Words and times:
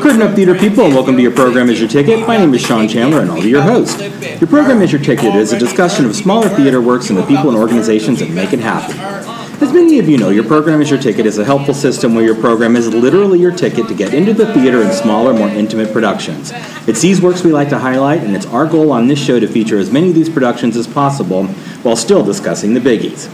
Good 0.00 0.16
enough, 0.16 0.34
theater 0.34 0.54
people, 0.54 0.84
and 0.84 0.94
welcome 0.94 1.16
to 1.16 1.22
your 1.22 1.32
program 1.32 1.68
Is 1.68 1.78
Your 1.78 1.88
Ticket. 1.88 2.26
My 2.26 2.36
name 2.36 2.54
is 2.54 2.62
Sean 2.62 2.88
Chandler, 2.88 3.20
and 3.20 3.30
I'll 3.30 3.42
be 3.42 3.50
your 3.50 3.62
host. 3.62 4.00
Your 4.00 4.48
program 4.48 4.80
Is 4.80 4.90
Your 4.90 5.02
Ticket 5.02 5.34
is 5.34 5.52
a 5.52 5.58
discussion 5.58 6.06
of 6.06 6.16
smaller 6.16 6.48
theater 6.48 6.80
works 6.80 7.10
and 7.10 7.18
the 7.18 7.26
people 7.26 7.50
and 7.50 7.58
organizations 7.58 8.20
that 8.20 8.30
make 8.30 8.52
it 8.52 8.58
happen. 8.58 8.96
As 9.62 9.72
many 9.72 9.98
of 9.98 10.08
you 10.08 10.16
know, 10.16 10.30
your 10.30 10.44
program 10.44 10.80
Is 10.80 10.90
Your 10.90 11.00
Ticket 11.00 11.26
is 11.26 11.38
a 11.38 11.44
helpful 11.44 11.74
system 11.74 12.14
where 12.14 12.24
your 12.24 12.34
program 12.34 12.74
is 12.74 12.88
literally 12.88 13.38
your 13.38 13.52
ticket 13.52 13.86
to 13.88 13.94
get 13.94 14.14
into 14.14 14.32
the 14.32 14.52
theater 14.54 14.82
in 14.82 14.92
smaller, 14.92 15.34
more 15.34 15.48
intimate 15.48 15.92
productions. 15.92 16.52
It's 16.88 17.02
these 17.02 17.20
works 17.20 17.44
we 17.44 17.52
like 17.52 17.68
to 17.68 17.78
highlight, 17.78 18.22
and 18.22 18.34
it's 18.34 18.46
our 18.46 18.66
goal 18.66 18.92
on 18.92 19.08
this 19.08 19.22
show 19.22 19.38
to 19.40 19.46
feature 19.46 19.78
as 19.78 19.90
many 19.92 20.08
of 20.08 20.14
these 20.14 20.30
productions 20.30 20.76
as 20.76 20.86
possible 20.86 21.46
while 21.82 21.96
still 21.96 22.24
discussing 22.24 22.74
the 22.74 22.80
biggies. 22.80 23.28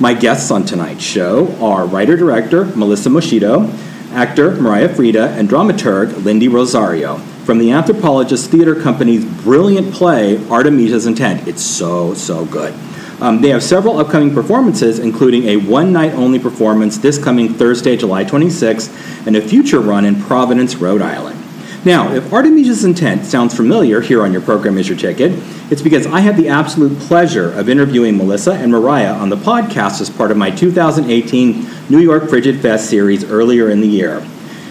My 0.00 0.14
guests 0.14 0.50
on 0.50 0.64
tonight's 0.64 1.02
show 1.02 1.56
are 1.60 1.84
writer 1.86 2.16
director 2.16 2.66
Melissa 2.76 3.08
Moschitto, 3.08 3.72
actor 4.16 4.52
Mariah 4.52 4.88
Freda, 4.88 5.28
and 5.36 5.46
dramaturg 5.46 6.24
Lindy 6.24 6.48
Rosario 6.48 7.18
from 7.44 7.58
the 7.58 7.70
Anthropologist 7.70 8.50
Theater 8.50 8.74
Company's 8.74 9.24
brilliant 9.42 9.92
play 9.92 10.42
Artemisia's 10.48 11.04
Intent. 11.04 11.46
It's 11.46 11.62
so, 11.62 12.14
so 12.14 12.46
good. 12.46 12.74
Um, 13.20 13.42
they 13.42 13.50
have 13.50 13.62
several 13.62 13.98
upcoming 13.98 14.32
performances, 14.32 14.98
including 14.98 15.44
a 15.44 15.56
one 15.58 15.92
night 15.92 16.14
only 16.14 16.38
performance 16.38 16.96
this 16.96 17.22
coming 17.22 17.52
Thursday, 17.52 17.96
July 17.96 18.24
26th, 18.24 19.26
and 19.26 19.36
a 19.36 19.40
future 19.40 19.80
run 19.80 20.06
in 20.06 20.20
Providence, 20.22 20.76
Rhode 20.76 21.02
Island. 21.02 21.45
Now, 21.86 22.12
if 22.12 22.32
Artemisia's 22.32 22.84
Intent 22.84 23.26
sounds 23.26 23.54
familiar 23.54 24.00
here 24.00 24.24
on 24.24 24.32
your 24.32 24.42
program 24.42 24.76
Is 24.76 24.88
Your 24.88 24.98
Ticket, 24.98 25.30
it's 25.70 25.82
because 25.82 26.04
I 26.04 26.18
had 26.18 26.36
the 26.36 26.48
absolute 26.48 26.98
pleasure 26.98 27.52
of 27.52 27.68
interviewing 27.68 28.16
Melissa 28.16 28.54
and 28.54 28.72
Mariah 28.72 29.12
on 29.12 29.28
the 29.28 29.36
podcast 29.36 30.00
as 30.00 30.10
part 30.10 30.32
of 30.32 30.36
my 30.36 30.50
2018 30.50 31.64
New 31.88 32.00
York 32.00 32.28
Frigid 32.28 32.60
Fest 32.60 32.90
series 32.90 33.22
earlier 33.22 33.70
in 33.70 33.80
the 33.80 33.86
year. 33.86 34.26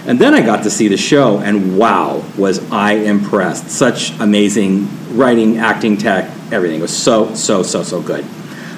And 0.05 0.19
then 0.19 0.33
I 0.33 0.41
got 0.41 0.63
to 0.63 0.69
see 0.69 0.89
the 0.89 0.97
show, 0.97 1.37
and 1.37 1.77
wow, 1.77 2.21
was 2.37 2.69
I 2.69 2.95
impressed. 2.95 3.69
Such 3.69 4.11
amazing 4.19 4.89
writing, 5.15 5.57
acting, 5.57 5.95
tech, 5.95 6.25
everything. 6.51 6.79
It 6.79 6.81
was 6.81 6.97
so, 6.97 7.33
so, 7.33 7.63
so, 7.63 7.83
so 7.83 8.01
good. 8.01 8.25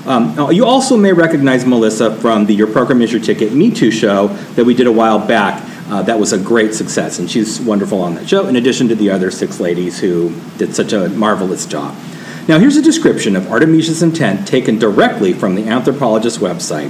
Um, 0.06 0.52
you 0.52 0.64
also 0.64 0.96
may 0.96 1.12
recognize 1.12 1.66
Melissa 1.66 2.16
from 2.18 2.46
the 2.46 2.54
Your 2.54 2.68
Program 2.68 3.02
Is 3.02 3.12
Your 3.12 3.22
Ticket 3.22 3.52
Me 3.52 3.72
Too 3.72 3.90
show 3.90 4.28
that 4.28 4.64
we 4.64 4.76
did 4.76 4.86
a 4.86 4.92
while 4.92 5.18
back. 5.18 5.64
Uh, 5.90 6.02
that 6.02 6.20
was 6.20 6.34
a 6.34 6.38
great 6.38 6.74
success, 6.74 7.20
and 7.20 7.32
she's 7.32 7.62
wonderful 7.62 8.02
on 8.02 8.16
that 8.16 8.28
show, 8.28 8.48
in 8.48 8.58
addition 8.58 8.90
to 8.90 8.96
the 8.96 9.10
other 9.10 9.32
six 9.32 9.60
ladies 9.60 10.00
who 10.00 10.34
did 10.58 10.76
such 10.76 10.92
a 10.92 11.08
marvelous 11.10 11.66
job. 11.66 11.96
Now, 12.48 12.60
here's 12.60 12.78
a 12.78 12.82
description 12.82 13.36
of 13.36 13.50
Artemisia's 13.52 14.04
Intent 14.04 14.48
taken 14.48 14.80
directly 14.80 15.34
from 15.34 15.56
the 15.56 15.68
Anthropologist 15.68 16.40
website. 16.40 16.90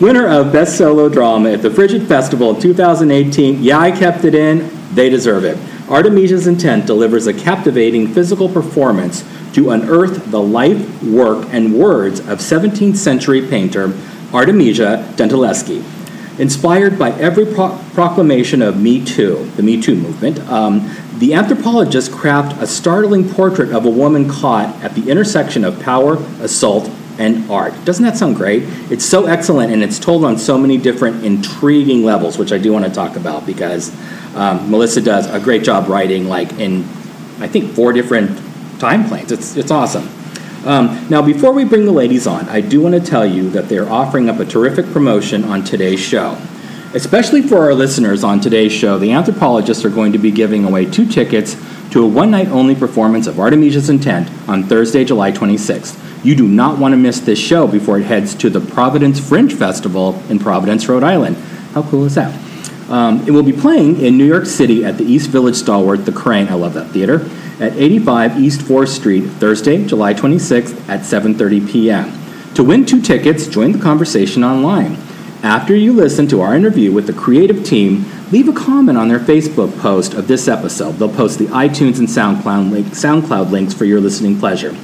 Winner 0.00 0.26
of 0.26 0.52
Best 0.52 0.78
Solo 0.78 1.08
Drama 1.08 1.50
at 1.50 1.62
the 1.62 1.70
Frigid 1.70 2.08
Festival 2.08 2.54
in 2.54 2.60
2018. 2.60 3.62
Yeah, 3.62 3.78
I 3.78 3.90
kept 3.90 4.24
it 4.24 4.34
in. 4.34 4.70
They 4.94 5.08
deserve 5.08 5.44
it. 5.44 5.58
Artemisia's 5.90 6.46
Intent 6.46 6.86
delivers 6.86 7.26
a 7.26 7.34
captivating 7.34 8.08
physical 8.08 8.48
performance 8.48 9.24
to 9.52 9.70
unearth 9.70 10.30
the 10.30 10.40
life, 10.40 11.02
work, 11.02 11.48
and 11.50 11.74
words 11.74 12.20
of 12.20 12.38
17th 12.38 12.96
century 12.96 13.46
painter 13.46 13.92
Artemisia 14.32 15.12
Gentileschi. 15.16 15.99
Inspired 16.40 16.98
by 16.98 17.10
every 17.12 17.44
pro- 17.44 17.78
proclamation 17.92 18.62
of 18.62 18.80
Me 18.80 19.04
Too, 19.04 19.44
the 19.56 19.62
Me 19.62 19.78
Too 19.78 19.94
movement, 19.94 20.38
um, 20.48 20.90
the 21.18 21.34
anthropologists 21.34 22.12
craft 22.12 22.60
a 22.62 22.66
startling 22.66 23.28
portrait 23.28 23.72
of 23.72 23.84
a 23.84 23.90
woman 23.90 24.26
caught 24.26 24.74
at 24.82 24.94
the 24.94 25.10
intersection 25.10 25.64
of 25.64 25.78
power, 25.80 26.14
assault, 26.40 26.90
and 27.18 27.50
art. 27.50 27.74
Doesn't 27.84 28.06
that 28.06 28.16
sound 28.16 28.36
great? 28.36 28.62
It's 28.90 29.04
so 29.04 29.26
excellent 29.26 29.70
and 29.70 29.82
it's 29.82 29.98
told 29.98 30.24
on 30.24 30.38
so 30.38 30.56
many 30.56 30.78
different 30.78 31.22
intriguing 31.26 32.04
levels, 32.04 32.38
which 32.38 32.52
I 32.52 32.58
do 32.58 32.72
want 32.72 32.86
to 32.86 32.90
talk 32.90 33.16
about 33.16 33.44
because 33.44 33.94
um, 34.34 34.70
Melissa 34.70 35.02
does 35.02 35.26
a 35.26 35.38
great 35.38 35.62
job 35.62 35.90
writing, 35.90 36.26
like 36.26 36.50
in, 36.54 36.84
I 37.38 37.48
think, 37.48 37.72
four 37.72 37.92
different 37.92 38.30
time 38.80 39.06
planes. 39.06 39.30
It's, 39.30 39.56
it's 39.58 39.70
awesome. 39.70 40.08
Um, 40.64 41.06
now, 41.08 41.22
before 41.22 41.52
we 41.52 41.64
bring 41.64 41.86
the 41.86 41.92
ladies 41.92 42.26
on, 42.26 42.48
I 42.48 42.60
do 42.60 42.82
want 42.82 42.94
to 42.94 43.00
tell 43.00 43.24
you 43.24 43.48
that 43.50 43.68
they're 43.68 43.90
offering 43.90 44.28
up 44.28 44.40
a 44.40 44.44
terrific 44.44 44.86
promotion 44.92 45.44
on 45.44 45.64
today's 45.64 46.00
show. 46.00 46.36
Especially 46.92 47.40
for 47.40 47.58
our 47.58 47.72
listeners 47.72 48.24
on 48.24 48.40
today's 48.40 48.72
show, 48.72 48.98
the 48.98 49.12
anthropologists 49.12 49.84
are 49.84 49.90
going 49.90 50.12
to 50.12 50.18
be 50.18 50.30
giving 50.30 50.64
away 50.64 50.84
two 50.84 51.06
tickets 51.06 51.56
to 51.92 52.04
a 52.04 52.06
one 52.06 52.30
night 52.30 52.48
only 52.48 52.74
performance 52.74 53.26
of 53.26 53.40
Artemisia's 53.40 53.88
Intent 53.88 54.28
on 54.48 54.64
Thursday, 54.64 55.04
July 55.04 55.32
26th. 55.32 56.24
You 56.24 56.34
do 56.34 56.46
not 56.46 56.78
want 56.78 56.92
to 56.92 56.96
miss 56.98 57.20
this 57.20 57.38
show 57.38 57.66
before 57.66 57.98
it 57.98 58.04
heads 58.04 58.34
to 58.34 58.50
the 58.50 58.60
Providence 58.60 59.18
Fringe 59.18 59.54
Festival 59.54 60.22
in 60.28 60.38
Providence, 60.38 60.86
Rhode 60.88 61.04
Island. 61.04 61.36
How 61.72 61.82
cool 61.84 62.04
is 62.04 62.16
that? 62.16 62.38
Um, 62.90 63.26
it 63.26 63.30
will 63.30 63.44
be 63.44 63.52
playing 63.52 64.00
in 64.00 64.18
New 64.18 64.26
York 64.26 64.44
City 64.44 64.84
at 64.84 64.98
the 64.98 65.04
East 65.04 65.30
Village 65.30 65.54
Stalwart, 65.54 66.04
The 66.04 66.12
Kraine. 66.12 66.48
I 66.48 66.54
love 66.54 66.74
that 66.74 66.90
theater. 66.90 67.20
At 67.60 67.74
85 67.74 68.40
East 68.40 68.62
4th 68.62 68.88
Street, 68.88 69.24
Thursday, 69.32 69.84
July 69.84 70.14
26th 70.14 70.88
at 70.88 71.00
7:30 71.00 71.70
p.m. 71.70 72.10
To 72.54 72.64
win 72.64 72.86
two 72.86 73.02
tickets, 73.02 73.46
join 73.46 73.72
the 73.72 73.78
conversation 73.78 74.42
online. 74.42 74.96
After 75.42 75.76
you 75.76 75.92
listen 75.92 76.26
to 76.28 76.40
our 76.40 76.56
interview 76.56 76.90
with 76.90 77.06
the 77.06 77.12
creative 77.12 77.62
team, 77.62 78.06
leave 78.32 78.48
a 78.48 78.54
comment 78.54 78.96
on 78.96 79.08
their 79.08 79.18
Facebook 79.18 79.78
post 79.78 80.14
of 80.14 80.26
this 80.26 80.48
episode. 80.48 80.92
They'll 80.92 81.14
post 81.14 81.38
the 81.38 81.48
iTunes 81.48 81.98
and 81.98 82.08
SoundCloud, 82.08 82.70
link, 82.70 82.86
SoundCloud 82.86 83.50
links 83.50 83.74
for 83.74 83.84
your 83.84 84.00
listening 84.00 84.38
pleasure. 84.38 84.74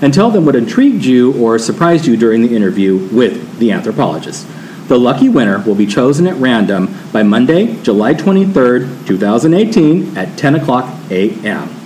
And 0.00 0.14
tell 0.14 0.30
them 0.30 0.46
what 0.46 0.56
intrigued 0.56 1.04
you 1.04 1.34
or 1.38 1.58
surprised 1.58 2.06
you 2.06 2.16
during 2.16 2.40
the 2.40 2.56
interview 2.56 3.08
with 3.14 3.58
the 3.58 3.72
anthropologist. 3.72 4.46
The 4.88 4.98
lucky 4.98 5.28
winner 5.28 5.58
will 5.58 5.74
be 5.74 5.86
chosen 5.86 6.26
at 6.26 6.36
random 6.36 6.94
by 7.12 7.24
Monday, 7.24 7.76
July 7.82 8.14
23rd, 8.14 9.06
2018 9.06 10.16
at 10.16 10.38
10 10.38 10.54
o'clock 10.54 10.90
a.m. 11.10 11.81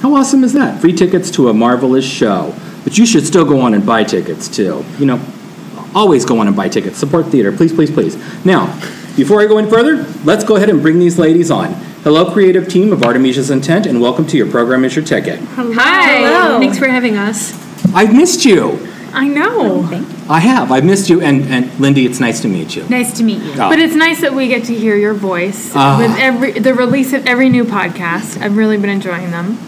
How 0.00 0.14
awesome 0.14 0.44
is 0.44 0.52
that? 0.54 0.80
Free 0.80 0.94
tickets 0.94 1.30
to 1.32 1.48
a 1.48 1.54
marvelous 1.54 2.04
show. 2.04 2.54
But 2.84 2.96
you 2.96 3.04
should 3.04 3.26
still 3.26 3.44
go 3.44 3.60
on 3.60 3.74
and 3.74 3.84
buy 3.84 4.04
tickets 4.04 4.48
too. 4.48 4.84
You 4.98 5.06
know, 5.06 5.20
always 5.94 6.24
go 6.24 6.38
on 6.38 6.46
and 6.46 6.56
buy 6.56 6.68
tickets. 6.68 6.98
Support 6.98 7.26
theater, 7.26 7.52
please, 7.52 7.72
please, 7.72 7.90
please. 7.90 8.16
Now, 8.44 8.66
before 9.16 9.42
I 9.42 9.46
go 9.46 9.58
any 9.58 9.68
further, 9.68 10.04
let's 10.24 10.44
go 10.44 10.56
ahead 10.56 10.70
and 10.70 10.80
bring 10.80 10.98
these 10.98 11.18
ladies 11.18 11.50
on. 11.50 11.74
Hello, 12.02 12.32
creative 12.32 12.66
team 12.68 12.92
of 12.94 13.02
Artemisia's 13.02 13.50
Intent, 13.50 13.84
and 13.84 14.00
welcome 14.00 14.26
to 14.28 14.36
your 14.38 14.50
program 14.50 14.84
Is 14.86 14.96
Your 14.96 15.04
Ticket. 15.04 15.38
Hello. 15.40 15.72
Hi. 15.74 16.18
Hello. 16.20 16.58
Thanks 16.58 16.78
for 16.78 16.88
having 16.88 17.18
us. 17.18 17.52
I've 17.94 18.14
missed 18.14 18.46
you. 18.46 18.78
I 19.12 19.26
know. 19.28 19.82
I 20.30 20.38
have. 20.40 20.72
I've 20.72 20.84
missed 20.84 21.10
you, 21.10 21.20
and, 21.20 21.42
and 21.52 21.78
Lindy, 21.78 22.06
it's 22.06 22.20
nice 22.20 22.40
to 22.42 22.48
meet 22.48 22.74
you. 22.74 22.88
Nice 22.88 23.18
to 23.18 23.24
meet 23.24 23.42
you. 23.42 23.52
Oh. 23.52 23.68
But 23.68 23.80
it's 23.80 23.94
nice 23.96 24.22
that 24.22 24.32
we 24.32 24.48
get 24.48 24.64
to 24.66 24.74
hear 24.74 24.96
your 24.96 25.12
voice 25.14 25.72
Ah. 25.74 25.98
with 25.98 26.16
every 26.18 26.52
the 26.52 26.72
release 26.72 27.12
of 27.12 27.26
every 27.26 27.48
new 27.50 27.64
podcast. 27.64 28.40
I've 28.40 28.56
really 28.56 28.78
been 28.78 28.88
enjoying 28.88 29.30
them. 29.32 29.58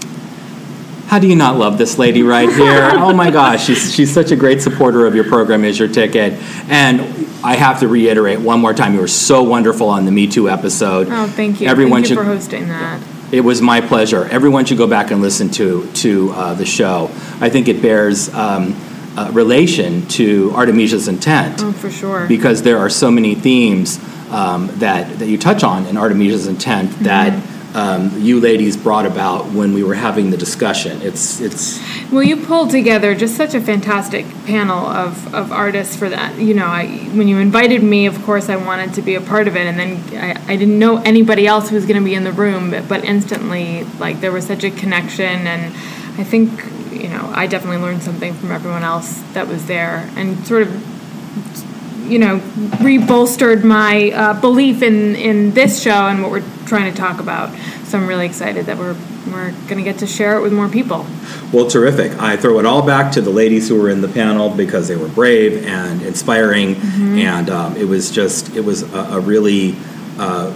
How 1.12 1.19
do 1.19 1.29
you 1.29 1.37
not 1.37 1.59
love 1.59 1.76
this 1.76 1.99
lady 1.99 2.23
right 2.23 2.49
here? 2.49 2.88
oh 2.94 3.12
my 3.12 3.31
gosh, 3.31 3.67
she's, 3.67 3.94
she's 3.94 4.11
such 4.11 4.31
a 4.31 4.37
great 4.37 4.62
supporter 4.62 5.05
of 5.05 5.14
your 5.14 5.25
program, 5.25 5.62
Is 5.62 5.79
Your 5.79 5.88
Ticket. 5.88 6.32
And 6.70 7.03
I 7.44 7.55
have 7.55 7.81
to 7.81 7.88
reiterate 7.88 8.41
one 8.41 8.61
more 8.61 8.73
time, 8.73 8.94
you 8.94 9.00
were 9.00 9.06
so 9.06 9.43
wonderful 9.43 9.91
on 9.91 10.06
the 10.06 10.11
Me 10.11 10.26
Too 10.26 10.49
episode. 10.49 11.09
Oh, 11.11 11.26
thank 11.26 11.61
you. 11.61 11.69
Everyone 11.69 12.00
thank 12.00 12.09
you 12.09 12.17
should, 12.17 12.23
for 12.23 12.25
hosting 12.25 12.69
that. 12.69 13.03
It 13.31 13.43
was 13.43 13.61
my 13.61 13.82
pleasure. 13.82 14.25
Everyone 14.25 14.64
should 14.64 14.79
go 14.79 14.87
back 14.87 15.11
and 15.11 15.20
listen 15.20 15.50
to, 15.50 15.87
to 15.97 16.31
uh, 16.31 16.55
the 16.55 16.64
show. 16.64 17.11
I 17.43 17.50
think 17.50 17.69
it 17.69 17.82
bears 17.82 18.32
um, 18.32 18.75
uh, 19.15 19.31
relation 19.35 20.08
to 20.08 20.53
Artemisia's 20.55 21.08
Intent. 21.08 21.62
Oh, 21.62 21.73
for 21.73 21.91
sure. 21.91 22.26
because 22.26 22.62
there 22.62 22.79
are 22.79 22.88
so 22.88 23.11
many 23.11 23.35
themes 23.35 23.99
um, 24.31 24.69
that, 24.79 25.19
that 25.19 25.29
you 25.29 25.37
touch 25.37 25.62
on 25.62 25.85
in 25.88 25.99
Artemisia's 25.99 26.47
intent 26.47 26.88
Mm-hmm. 26.88 27.05
that 27.05 27.52
um, 27.75 28.21
you 28.21 28.41
ladies 28.41 28.77
brought 28.77 29.07
about 29.07 29.47
when 29.47 29.73
we 29.73 29.83
were 29.83 29.95
having 29.95 30.31
the 30.31 30.37
discussion. 30.37 31.01
It's 31.03 31.41
it's 31.41 31.81
Well, 32.13 32.23
you 32.23 32.37
pulled 32.37 32.71
together 32.71 33.15
just 33.15 33.37
such 33.37 33.55
a 33.55 33.61
fantastic 33.61 34.27
panel 34.45 34.87
of, 34.87 35.35
of 35.35 35.51
artists 35.51 35.97
for 35.97 36.09
that. 36.11 36.39
You 36.39 36.55
know, 36.55 36.67
I, 36.67 36.87
when 37.15 37.29
you 37.29 37.39
invited 37.39 37.83
me, 37.83 38.07
of 38.07 38.23
course, 38.25 38.49
I 38.51 38.57
wanted 38.57 38.93
to 38.95 39.03
be 39.03 39.15
a 39.15 39.21
part 39.21 39.49
of 39.49 39.57
it, 39.57 39.67
and 39.67 39.79
then 39.79 40.23
I, 40.23 40.53
I 40.53 40.57
didn't 40.57 40.79
know 40.79 40.99
anybody 40.99 41.47
else 41.47 41.71
who 41.71 41.77
was 41.77 41.87
going 41.87 41.99
to 41.99 42.05
be 42.05 42.15
in 42.15 42.25
the 42.25 42.33
room, 42.33 42.71
but, 42.71 42.89
but 42.89 43.05
instantly, 43.05 43.85
like, 43.99 44.21
there 44.21 44.33
was 44.33 44.47
such 44.47 44.65
a 44.65 44.71
connection, 44.71 45.47
and 45.47 45.75
I 46.19 46.25
think, 46.25 46.51
you 46.93 47.09
know, 47.09 47.31
I 47.35 47.47
definitely 47.47 47.79
learned 47.79 48.03
something 48.03 48.35
from 48.35 48.51
everyone 48.51 48.83
else 48.83 49.23
that 49.33 49.49
was 49.49 49.67
there, 49.67 50.11
and 50.15 50.47
sort 50.47 50.63
of, 50.63 51.72
you 52.05 52.19
know, 52.19 52.39
rebolstered 52.79 53.65
my 53.65 54.11
uh, 54.11 54.41
belief 54.41 54.83
in, 54.83 55.17
in 55.17 55.53
this 55.53 55.83
show 55.83 56.09
and 56.09 56.23
what 56.23 56.31
we're 56.31 56.67
trying 56.67 56.93
to 56.93 56.99
talk 56.99 57.21
about. 57.21 57.55
So 57.85 57.99
I'm 57.99 58.07
really 58.07 58.27
excited 58.27 58.67
that 58.67 58.79
we're, 58.79 58.97
we're 59.27 59.51
going 59.69 59.77
to 59.79 59.83
get 59.83 59.99
to 59.99 60.07
share 60.07 60.39
it 60.39 60.43
with 60.43 60.53
more 60.53 60.69
people. 60.69 61.07
Well, 61.53 61.69
terrific. 61.69 62.19
I 62.19 62.37
throw 62.37 62.59
it 62.59 62.67
all 62.67 62.85
back 62.85 63.13
to 63.13 63.21
the 63.21 63.31
ladies 63.31 63.69
who 63.69 63.81
were 63.81 63.91
in 63.91 64.01
the 64.01 64.09
panel 64.09 64.49
because 64.49 64.89
they 64.89 64.97
were 64.97 65.09
brave 65.09 65.67
and 65.67 66.01
inspiring, 66.03 66.77
and 66.77 67.51
um, 67.51 67.77
it 67.77 67.85
was 67.85 68.11
just 68.11 68.57
it 68.57 68.65
was 68.65 68.83
a, 68.95 68.99
a 68.99 69.21
really 69.21 69.77
uh, 70.19 70.55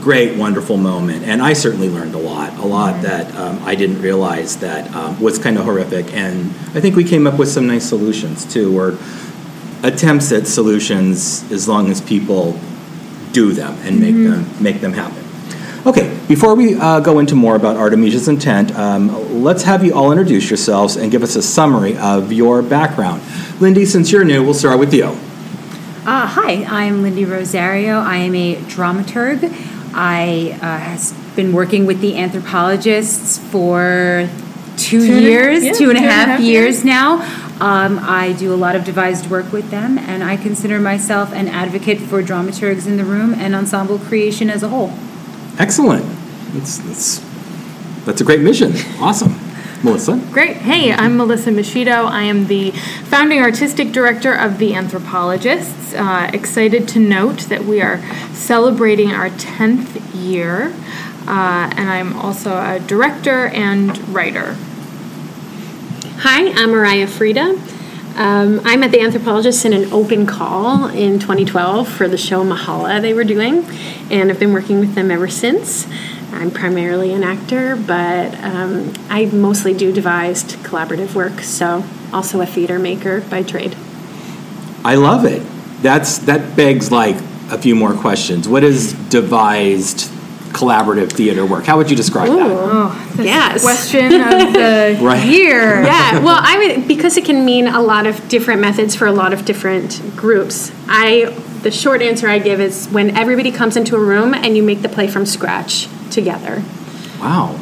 great, 0.00 0.38
wonderful 0.38 0.76
moment. 0.76 1.24
And 1.24 1.42
I 1.42 1.52
certainly 1.52 1.88
learned 1.88 2.14
a 2.14 2.18
lot, 2.18 2.56
a 2.58 2.66
lot 2.66 3.02
that 3.02 3.34
um, 3.34 3.62
I 3.64 3.74
didn't 3.74 4.00
realize 4.00 4.56
that 4.58 4.94
um, 4.94 5.20
was 5.20 5.38
kind 5.38 5.58
of 5.58 5.64
horrific. 5.64 6.14
And 6.14 6.50
I 6.74 6.80
think 6.80 6.96
we 6.96 7.04
came 7.04 7.26
up 7.26 7.38
with 7.38 7.48
some 7.48 7.66
nice 7.66 7.86
solutions 7.88 8.50
too, 8.50 8.78
or 8.78 8.96
attempts 9.82 10.32
at 10.32 10.46
solutions 10.46 11.50
as 11.52 11.68
long 11.68 11.90
as 11.90 12.00
people 12.00 12.58
do 13.32 13.52
them 13.52 13.74
and 13.82 14.00
make 14.00 14.14
them 14.14 14.62
make 14.62 14.80
them 14.80 14.92
happen. 14.92 15.24
Okay, 15.86 16.18
before 16.26 16.54
we 16.54 16.74
uh, 16.74 17.00
go 17.00 17.18
into 17.18 17.34
more 17.34 17.54
about 17.56 17.76
Artemisia's 17.76 18.28
intent, 18.28 18.74
um, 18.76 19.42
let's 19.42 19.62
have 19.62 19.84
you 19.84 19.94
all 19.94 20.10
introduce 20.10 20.50
yourselves 20.50 20.96
and 20.96 21.10
give 21.10 21.22
us 21.22 21.36
a 21.36 21.42
summary 21.42 21.96
of 21.98 22.32
your 22.32 22.62
background. 22.62 23.22
Lindy, 23.60 23.86
since 23.86 24.10
you're 24.10 24.24
new, 24.24 24.42
we'll 24.44 24.54
start 24.54 24.78
with 24.78 24.92
you. 24.92 25.04
Uh, 26.04 26.26
hi, 26.26 26.64
I'm 26.64 27.02
Lindy 27.02 27.24
Rosario. 27.24 27.98
I 28.00 28.16
am 28.16 28.34
a 28.34 28.56
dramaturg. 28.56 29.44
I 29.94 30.52
uh, 30.60 30.78
has 30.78 31.12
been 31.36 31.52
working 31.52 31.86
with 31.86 32.00
the 32.00 32.16
anthropologists 32.18 33.38
for 33.38 34.28
two, 34.76 35.06
Two 35.06 35.12
and 35.14 35.24
a- 35.24 35.28
years, 35.28 35.64
yeah, 35.64 35.72
two 35.72 35.90
and 35.90 35.98
a 35.98 36.02
half 36.02 36.40
years 36.40 36.84
now. 36.84 37.18
Um, 37.60 37.98
I 38.00 38.34
do 38.34 38.54
a 38.54 38.56
lot 38.56 38.76
of 38.76 38.84
devised 38.84 39.28
work 39.30 39.52
with 39.52 39.70
them, 39.70 39.98
and 39.98 40.22
I 40.22 40.36
consider 40.36 40.78
myself 40.78 41.32
an 41.32 41.48
advocate 41.48 41.98
for 41.98 42.22
dramaturgs 42.22 42.86
in 42.86 42.96
the 42.96 43.04
room 43.04 43.34
and 43.34 43.54
ensemble 43.54 43.98
creation 43.98 44.48
as 44.48 44.62
a 44.62 44.68
whole. 44.68 44.92
Excellent. 45.58 46.04
That's, 46.52 46.78
that's, 46.78 47.18
that's 48.04 48.20
a 48.20 48.24
great 48.24 48.40
mission. 48.40 48.74
Awesome. 49.00 49.34
Melissa? 49.82 50.16
Great. 50.32 50.56
Hey, 50.56 50.92
I'm 50.92 51.16
Melissa 51.16 51.50
Moschitto. 51.50 52.04
I 52.04 52.22
am 52.22 52.46
the 52.46 52.70
founding 52.70 53.40
artistic 53.40 53.92
director 53.92 54.34
of 54.34 54.58
The 54.58 54.74
Anthropologists. 54.74 55.94
Uh, 55.94 56.30
excited 56.32 56.86
to 56.88 57.00
note 57.00 57.40
that 57.42 57.64
we 57.64 57.80
are 57.80 58.00
celebrating 58.32 59.10
our 59.10 59.30
10th 59.30 60.00
year, 60.14 60.72
uh, 61.26 61.72
and 61.76 61.90
I'm 61.90 62.16
also 62.16 62.56
a 62.56 62.80
director 62.80 63.48
and 63.48 63.96
writer. 64.08 64.56
Hi, 66.22 66.48
I'm 66.50 66.72
Mariah 66.72 67.06
Freda. 67.06 67.56
Um, 68.18 68.60
I 68.64 68.76
met 68.76 68.90
the 68.90 69.00
anthropologists 69.00 69.64
in 69.64 69.72
an 69.72 69.92
open 69.92 70.26
call 70.26 70.88
in 70.88 71.20
2012 71.20 71.88
for 71.88 72.08
the 72.08 72.18
show 72.18 72.42
Mahala 72.42 73.00
they 73.00 73.14
were 73.14 73.22
doing, 73.22 73.64
and 74.10 74.28
I've 74.28 74.40
been 74.40 74.52
working 74.52 74.80
with 74.80 74.96
them 74.96 75.12
ever 75.12 75.28
since. 75.28 75.86
I'm 76.32 76.50
primarily 76.50 77.12
an 77.12 77.22
actor, 77.22 77.76
but 77.76 78.34
um, 78.42 78.94
I 79.08 79.26
mostly 79.26 79.74
do 79.74 79.92
devised 79.92 80.56
collaborative 80.64 81.14
work, 81.14 81.38
so 81.42 81.84
also 82.12 82.40
a 82.40 82.46
theater 82.46 82.80
maker 82.80 83.20
by 83.20 83.44
trade. 83.44 83.76
I 84.84 84.96
love 84.96 85.24
it. 85.24 85.46
That's 85.82 86.18
that 86.18 86.56
begs 86.56 86.90
like 86.90 87.14
a 87.52 87.58
few 87.58 87.76
more 87.76 87.94
questions. 87.94 88.48
What 88.48 88.64
is 88.64 88.92
devised 89.08 90.10
collaborative 90.52 91.12
theater 91.12 91.44
work? 91.46 91.64
How 91.64 91.76
would 91.76 91.90
you 91.90 91.96
describe 91.96 92.28
that? 92.28 92.50
Oh, 92.50 93.12
this 93.16 93.26
Yes. 93.26 93.62
question 93.62 94.20
of 94.20 94.52
the 94.52 94.98
Right. 95.02 95.24
year. 95.26 95.82
yeah, 95.84 96.18
well, 96.24 96.38
I 96.40 96.58
would 96.76 96.88
because 96.88 97.16
it 97.16 97.24
can 97.24 97.44
mean 97.44 97.66
a 97.66 97.80
lot 97.80 98.06
of 98.06 98.28
different 98.28 98.60
methods 98.60 98.94
for 98.94 99.06
a 99.06 99.12
lot 99.12 99.32
of 99.32 99.44
different 99.44 100.00
groups. 100.16 100.72
I 100.88 101.34
the 101.62 101.70
short 101.70 102.02
answer 102.02 102.28
I 102.28 102.38
give 102.38 102.60
is 102.60 102.86
when 102.88 103.16
everybody 103.16 103.50
comes 103.50 103.76
into 103.76 103.96
a 103.96 104.00
room 104.00 104.32
and 104.34 104.56
you 104.56 104.62
make 104.62 104.82
the 104.82 104.88
play 104.88 105.08
from 105.08 105.26
scratch 105.26 105.88
together. 106.10 106.62
Wow. 107.20 107.58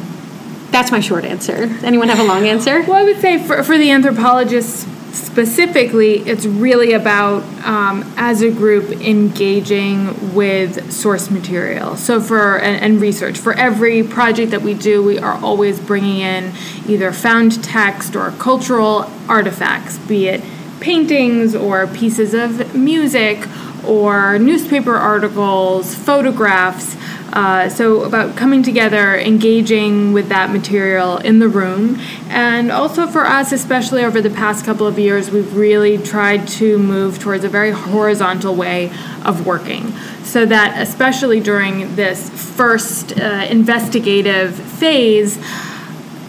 That's 0.69 0.91
my 0.91 0.99
short 0.99 1.25
answer. 1.25 1.75
Anyone 1.83 2.09
have 2.09 2.19
a 2.19 2.23
long 2.23 2.45
answer? 2.45 2.81
Well, 2.83 2.93
I 2.93 3.03
would 3.03 3.19
say 3.21 3.41
for, 3.41 3.63
for 3.63 3.77
the 3.77 3.89
anthropologists 3.89 4.85
specifically, 5.17 6.19
it's 6.19 6.45
really 6.45 6.93
about, 6.93 7.43
um, 7.65 8.03
as 8.17 8.41
a 8.41 8.51
group, 8.51 8.91
engaging 9.01 10.33
with 10.33 10.91
source 10.91 11.29
material. 11.29 11.95
So, 11.95 12.21
for 12.21 12.57
and, 12.57 12.81
and 12.83 13.01
research. 13.01 13.37
For 13.37 13.53
every 13.53 14.03
project 14.03 14.51
that 14.51 14.61
we 14.61 14.73
do, 14.73 15.03
we 15.03 15.19
are 15.19 15.33
always 15.43 15.79
bringing 15.79 16.19
in 16.19 16.53
either 16.87 17.11
found 17.11 17.63
text 17.63 18.15
or 18.15 18.31
cultural 18.31 19.11
artifacts, 19.27 19.97
be 19.97 20.27
it 20.27 20.41
paintings 20.79 21.55
or 21.55 21.87
pieces 21.87 22.33
of 22.33 22.75
music 22.75 23.47
or 23.85 24.37
newspaper 24.37 24.95
articles, 24.95 25.95
photographs. 25.95 26.95
Uh, 27.37 27.69
so, 27.69 28.01
about 28.01 28.35
coming 28.35 28.63
together, 28.63 29.15
engaging 29.15 30.11
with 30.11 30.27
that 30.29 30.49
material 30.49 31.17
in 31.17 31.37
the 31.37 31.47
room. 31.47 31.99
And 32.29 32.71
also 32.71 33.05
for 33.05 33.27
us, 33.27 33.51
especially 33.51 34.03
over 34.03 34.21
the 34.21 34.31
past 34.31 34.65
couple 34.65 34.87
of 34.87 34.97
years, 34.97 35.29
we've 35.29 35.55
really 35.55 35.99
tried 35.99 36.47
to 36.47 36.79
move 36.79 37.19
towards 37.19 37.43
a 37.43 37.47
very 37.47 37.69
horizontal 37.69 38.55
way 38.55 38.91
of 39.23 39.45
working. 39.45 39.91
So 40.23 40.47
that, 40.47 40.81
especially 40.81 41.39
during 41.39 41.95
this 41.95 42.27
first 42.27 43.15
uh, 43.19 43.45
investigative 43.47 44.55
phase, 44.55 45.37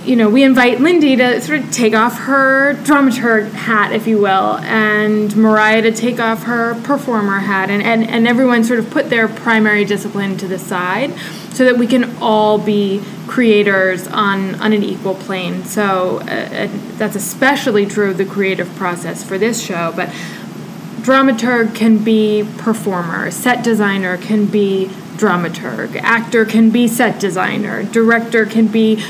you 0.08 0.16
know, 0.16 0.30
we 0.30 0.42
invite 0.42 0.80
Lindy 0.80 1.16
to 1.16 1.38
sort 1.42 1.60
of 1.60 1.70
take 1.70 1.94
off 1.94 2.18
her 2.20 2.72
dramaturg 2.76 3.52
hat, 3.52 3.92
if 3.92 4.06
you 4.06 4.18
will, 4.18 4.56
and 4.56 5.36
Mariah 5.36 5.82
to 5.82 5.92
take 5.92 6.18
off 6.18 6.44
her 6.44 6.80
performer 6.82 7.40
hat, 7.40 7.68
and, 7.68 7.82
and, 7.82 8.08
and 8.08 8.26
everyone 8.26 8.64
sort 8.64 8.78
of 8.78 8.88
put 8.88 9.10
their 9.10 9.28
primary 9.28 9.84
discipline 9.84 10.38
to 10.38 10.48
the 10.48 10.58
side 10.58 11.12
so 11.52 11.66
that 11.66 11.76
we 11.76 11.86
can 11.86 12.16
all 12.22 12.58
be 12.58 13.04
creators 13.26 14.08
on, 14.08 14.54
on 14.54 14.72
an 14.72 14.82
equal 14.82 15.14
plane. 15.14 15.64
So 15.64 16.20
uh, 16.20 16.68
that's 16.96 17.14
especially 17.14 17.84
true 17.84 18.10
of 18.10 18.16
the 18.16 18.24
creative 18.24 18.74
process 18.76 19.22
for 19.22 19.36
this 19.36 19.62
show, 19.62 19.92
but 19.94 20.08
dramaturg 21.02 21.74
can 21.74 22.02
be 22.02 22.48
performer, 22.56 23.30
set 23.30 23.62
designer 23.62 24.16
can 24.16 24.46
be 24.46 24.86
dramaturg, 25.18 25.96
actor 25.96 26.46
can 26.46 26.70
be 26.70 26.88
set 26.88 27.20
designer, 27.20 27.82
director 27.82 28.46
can 28.46 28.68
be 28.68 29.04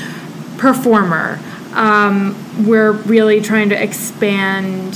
performer. 0.59 1.39
Um, 1.73 2.35
we're 2.67 2.91
really 2.91 3.41
trying 3.41 3.69
to 3.69 3.81
expand 3.81 4.95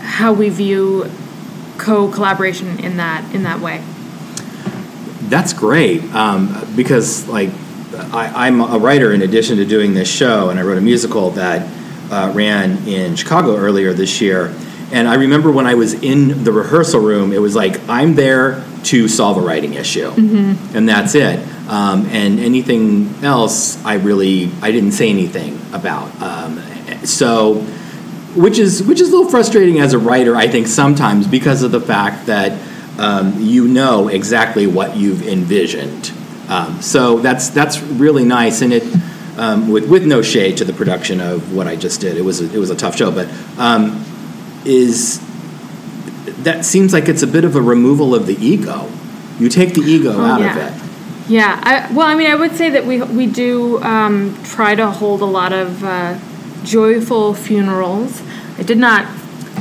how 0.00 0.32
we 0.32 0.48
view 0.48 1.10
co-collaboration 1.78 2.78
in 2.80 2.96
that 2.96 3.34
in 3.34 3.42
that 3.42 3.60
way. 3.60 3.82
That's 5.28 5.52
great 5.52 6.02
um, 6.14 6.66
because, 6.76 7.26
like, 7.26 7.50
I, 8.12 8.46
I'm 8.46 8.60
a 8.60 8.78
writer 8.78 9.12
in 9.12 9.22
addition 9.22 9.56
to 9.58 9.64
doing 9.64 9.94
this 9.94 10.10
show, 10.10 10.50
and 10.50 10.58
I 10.58 10.62
wrote 10.62 10.78
a 10.78 10.82
musical 10.82 11.30
that 11.30 11.66
uh, 12.10 12.32
ran 12.34 12.86
in 12.86 13.16
Chicago 13.16 13.56
earlier 13.56 13.92
this 13.92 14.20
year. 14.20 14.54
And 14.92 15.08
I 15.08 15.14
remember 15.14 15.50
when 15.50 15.66
I 15.66 15.74
was 15.74 15.94
in 15.94 16.44
the 16.44 16.52
rehearsal 16.52 17.00
room, 17.00 17.32
it 17.32 17.40
was 17.40 17.56
like 17.56 17.80
I'm 17.88 18.14
there 18.14 18.62
to 18.84 19.08
solve 19.08 19.38
a 19.38 19.40
writing 19.40 19.74
issue, 19.74 20.10
and 20.74 20.88
that's 20.88 21.14
it. 21.14 21.38
Um, 21.68 22.06
and 22.06 22.40
anything 22.40 23.14
else, 23.22 23.82
I 23.84 23.94
really 23.94 24.50
I 24.60 24.72
didn't 24.72 24.92
say 24.92 25.08
anything 25.10 25.60
about. 25.72 26.10
Um, 26.20 26.58
so 27.04 27.60
which 28.34 28.58
is 28.58 28.82
which 28.82 29.00
is 29.00 29.08
a 29.08 29.12
little 29.16 29.30
frustrating 29.30 29.78
as 29.80 29.92
a 29.92 29.98
writer, 29.98 30.34
I 30.36 30.48
think 30.48 30.66
sometimes 30.66 31.26
because 31.26 31.62
of 31.62 31.70
the 31.70 31.80
fact 31.80 32.26
that 32.26 32.58
um, 32.98 33.34
you 33.38 33.68
know 33.68 34.08
exactly 34.08 34.66
what 34.66 34.96
you've 34.96 35.26
envisioned. 35.26 36.12
Um, 36.48 36.82
so 36.82 37.18
that's 37.20 37.48
that's 37.50 37.80
really 37.80 38.24
nice, 38.24 38.60
and 38.60 38.72
it 38.72 38.82
um, 39.38 39.70
with 39.70 39.88
with 39.88 40.04
no 40.04 40.20
shade 40.20 40.56
to 40.58 40.64
the 40.64 40.72
production 40.72 41.20
of 41.20 41.54
what 41.54 41.66
I 41.68 41.76
just 41.76 42.00
did. 42.00 42.16
It 42.16 42.22
was 42.24 42.40
a, 42.40 42.52
it 42.52 42.58
was 42.58 42.70
a 42.70 42.76
tough 42.76 42.96
show, 42.96 43.10
but 43.12 43.28
um, 43.58 44.04
is 44.64 45.20
that 46.42 46.64
seems 46.64 46.92
like 46.92 47.08
it's 47.08 47.22
a 47.22 47.26
bit 47.26 47.44
of 47.44 47.54
a 47.56 47.62
removal 47.62 48.14
of 48.14 48.26
the 48.26 48.34
ego. 48.44 48.90
You 49.38 49.48
take 49.48 49.74
the 49.74 49.80
ego 49.82 50.20
out 50.20 50.40
Oh, 50.40 50.44
yeah. 50.44 50.56
of 50.68 50.76
it. 50.76 50.81
Yeah, 51.28 51.60
I, 51.62 51.92
well, 51.92 52.06
I 52.06 52.14
mean, 52.14 52.30
I 52.30 52.34
would 52.34 52.56
say 52.56 52.70
that 52.70 52.84
we 52.84 53.00
we 53.00 53.26
do 53.26 53.82
um, 53.82 54.36
try 54.44 54.74
to 54.74 54.90
hold 54.90 55.20
a 55.20 55.26
lot 55.26 55.52
of 55.52 55.84
uh, 55.84 56.18
joyful 56.64 57.34
funerals. 57.34 58.22
I 58.58 58.62
did 58.62 58.78
not 58.78 59.06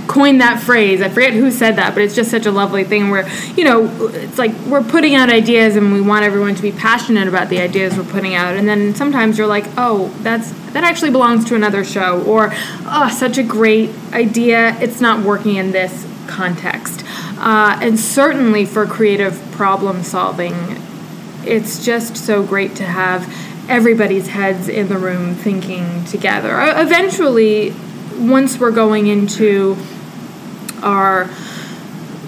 coin 0.08 0.40
that 0.40 0.62
phrase. 0.62 1.02
I 1.02 1.10
forget 1.10 1.34
who 1.34 1.52
said 1.52 1.78
that, 1.78 1.94
but 1.94 2.04
it's 2.04 2.16
just 2.16 2.32
such 2.32 2.46
a 2.46 2.52
lovely 2.52 2.84
thing 2.84 3.10
where, 3.10 3.28
you 3.56 3.64
know, 3.64 3.88
it's 4.10 4.38
like 4.38 4.54
we're 4.68 4.84
putting 4.84 5.16
out 5.16 5.30
ideas 5.30 5.76
and 5.76 5.94
we 5.94 6.02
want 6.02 6.26
everyone 6.26 6.56
to 6.56 6.62
be 6.62 6.72
passionate 6.72 7.28
about 7.28 7.50
the 7.50 7.60
ideas 7.60 7.98
we're 7.98 8.04
putting 8.04 8.34
out. 8.34 8.56
And 8.56 8.68
then 8.68 8.96
sometimes 8.96 9.38
you're 9.38 9.48
like, 9.48 9.66
oh, 9.78 10.10
that's 10.22 10.52
that 10.74 10.84
actually 10.84 11.12
belongs 11.12 11.46
to 11.46 11.56
another 11.56 11.84
show. 11.84 12.24
Or, 12.24 12.50
oh, 12.52 13.16
such 13.18 13.38
a 13.38 13.44
great 13.44 13.92
idea. 14.14 14.78
It's 14.82 15.02
not 15.02 15.24
working 15.24 15.56
in 15.56 15.72
this 15.72 16.08
context. 16.28 17.04
Uh, 17.38 17.78
and 17.82 18.00
certainly 18.00 18.66
for 18.66 18.86
creative 18.86 19.40
problem 19.52 20.04
solving, 20.04 20.54
it's 21.46 21.84
just 21.84 22.16
so 22.18 22.44
great 22.44 22.76
to 22.78 22.84
have 22.84 23.28
everybody's 23.70 24.28
heads 24.28 24.68
in 24.68 24.88
the 24.90 24.98
room 24.98 25.36
thinking 25.36 26.04
together. 26.06 26.52
Uh, 26.56 26.82
eventually, 26.82 27.74
once 28.18 28.60
we're 28.60 28.72
going 28.72 29.08
into 29.08 29.78
our 30.84 31.30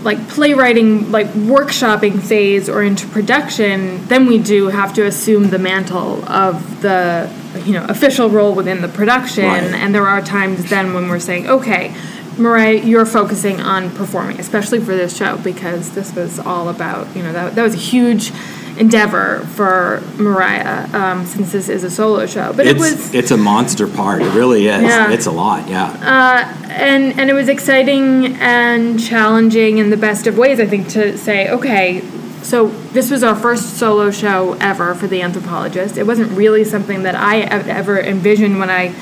like 0.04 0.28
playwriting 0.28 1.12
like 1.12 1.28
workshopping 1.28 2.22
phase 2.22 2.68
or 2.68 2.84
into 2.84 3.08
production 3.08 4.06
then 4.08 4.26
we 4.28 4.38
do 4.38 4.68
have 4.68 4.94
to 4.94 5.06
assume 5.06 5.50
the 5.50 5.58
mantle 5.58 6.24
of 6.30 6.82
the 6.82 7.32
you 7.66 7.72
know 7.72 7.86
official 7.86 8.30
role 8.30 8.54
within 8.54 8.82
the 8.82 8.88
production 8.90 9.46
Right. 9.46 9.64
and 9.64 9.96
there 9.96 10.06
are 10.06 10.22
times 10.22 10.70
then 10.70 10.94
when 10.94 11.08
we're 11.08 11.20
saying 11.20 11.48
okay 11.50 11.96
Mariah, 12.38 12.80
you're 12.80 13.06
focusing 13.06 13.62
on 13.62 13.90
performing, 13.96 14.40
especially 14.40 14.80
for 14.80 14.96
this 14.96 15.16
show, 15.16 15.38
because 15.38 15.92
this 15.92 16.14
was 16.16 16.40
all 16.40 16.70
about, 16.70 17.16
you 17.16 17.24
know, 17.24 17.34
that, 17.34 17.56
that 17.56 17.64
was 17.64 17.74
a 17.74 17.78
huge 17.78 18.32
endeavor 18.78 19.40
for 19.54 20.02
Mariah, 20.18 20.90
um, 20.96 21.26
since 21.26 21.52
this 21.52 21.70
is 21.70 21.84
a 21.84 21.92
solo 21.92 22.26
show. 22.26 22.52
But 22.54 22.66
it 22.66 22.78
was, 22.78 23.14
it's 23.14 23.32
a 23.32 23.38
monster 23.38 23.88
part. 23.88 24.22
It 24.22 24.34
really 24.34 24.68
is. 24.68 24.82
Yeah. 24.82 25.12
It's 25.12 25.28
a 25.28 25.32
lot. 25.32 25.70
Yeah. 25.70 26.58
and 26.70 27.20
and 27.20 27.30
it 27.30 27.34
was 27.34 27.50
exciting 27.50 28.36
and 28.38 29.00
challenging 29.00 29.78
in 29.78 29.92
the 29.92 29.98
best 29.98 30.26
of 30.26 30.38
ways. 30.38 30.60
I 30.60 30.66
think 30.66 30.90
to 30.90 31.18
say, 31.18 31.50
okay, 31.50 32.02
so 32.44 32.68
this 32.68 33.10
was 33.10 33.24
our 33.24 33.36
first 33.36 33.78
solo 33.78 34.12
show 34.12 34.54
ever 34.60 34.94
for 34.96 35.08
the 35.08 35.22
anthropologist. 35.22 35.98
It 35.98 36.06
wasn't 36.06 36.32
really 36.32 36.64
something 36.64 37.04
that 37.04 37.16
I 37.16 37.42
ever 37.42 38.00
envisioned 38.00 38.60
when 38.60 38.70
I, 38.70 38.94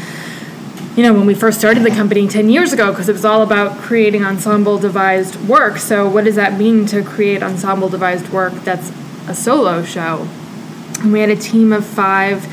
you 0.96 1.04
know, 1.04 1.14
when 1.14 1.26
we 1.26 1.34
first 1.34 1.60
started 1.60 1.84
the 1.84 1.90
company 1.90 2.28
ten 2.28 2.50
years 2.50 2.74
ago, 2.74 2.92
because 2.92 3.08
it 3.08 3.14
was 3.14 3.26
all 3.26 3.42
about 3.42 3.78
creating 3.80 4.26
ensemble 4.26 4.78
devised 4.78 5.36
work. 5.48 5.78
So 5.78 6.10
what 6.10 6.26
does 6.26 6.36
that 6.36 6.58
mean 6.58 6.86
to 6.88 7.02
create 7.04 7.42
ensemble 7.42 7.90
devised 7.90 8.30
work 8.30 8.54
that's 8.66 8.92
a 9.28 9.34
solo 9.34 9.84
show? 9.84 10.28
And 11.00 11.14
we 11.14 11.22
had 11.22 11.30
a 11.30 11.36
team 11.36 11.72
of 11.72 11.86
five 11.86 12.46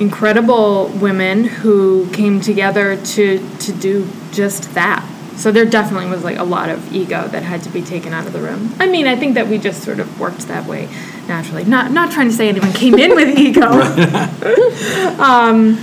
incredible 0.00 0.88
women 0.88 1.44
who 1.44 2.08
came 2.12 2.40
together 2.40 2.96
to 2.96 3.38
to 3.58 3.72
do 3.72 4.08
just 4.30 4.72
that. 4.74 5.06
So 5.36 5.50
there 5.50 5.64
definitely 5.64 6.10
was 6.10 6.22
like 6.22 6.38
a 6.38 6.44
lot 6.44 6.68
of 6.68 6.92
ego 6.92 7.26
that 7.28 7.42
had 7.42 7.62
to 7.62 7.70
be 7.70 7.80
taken 7.80 8.12
out 8.12 8.26
of 8.26 8.34
the 8.34 8.40
room. 8.40 8.74
I 8.78 8.86
mean, 8.86 9.06
I 9.06 9.16
think 9.16 9.34
that 9.34 9.48
we 9.48 9.56
just 9.56 9.82
sort 9.82 9.98
of 9.98 10.20
worked 10.20 10.46
that 10.48 10.66
way 10.66 10.88
naturally. 11.26 11.64
Not 11.64 11.90
not 11.90 12.12
trying 12.12 12.28
to 12.28 12.34
say 12.34 12.48
anyone 12.48 12.72
came 12.72 12.98
in 12.98 13.16
with 13.16 13.36
ego. 13.36 13.68
Um, 15.20 15.78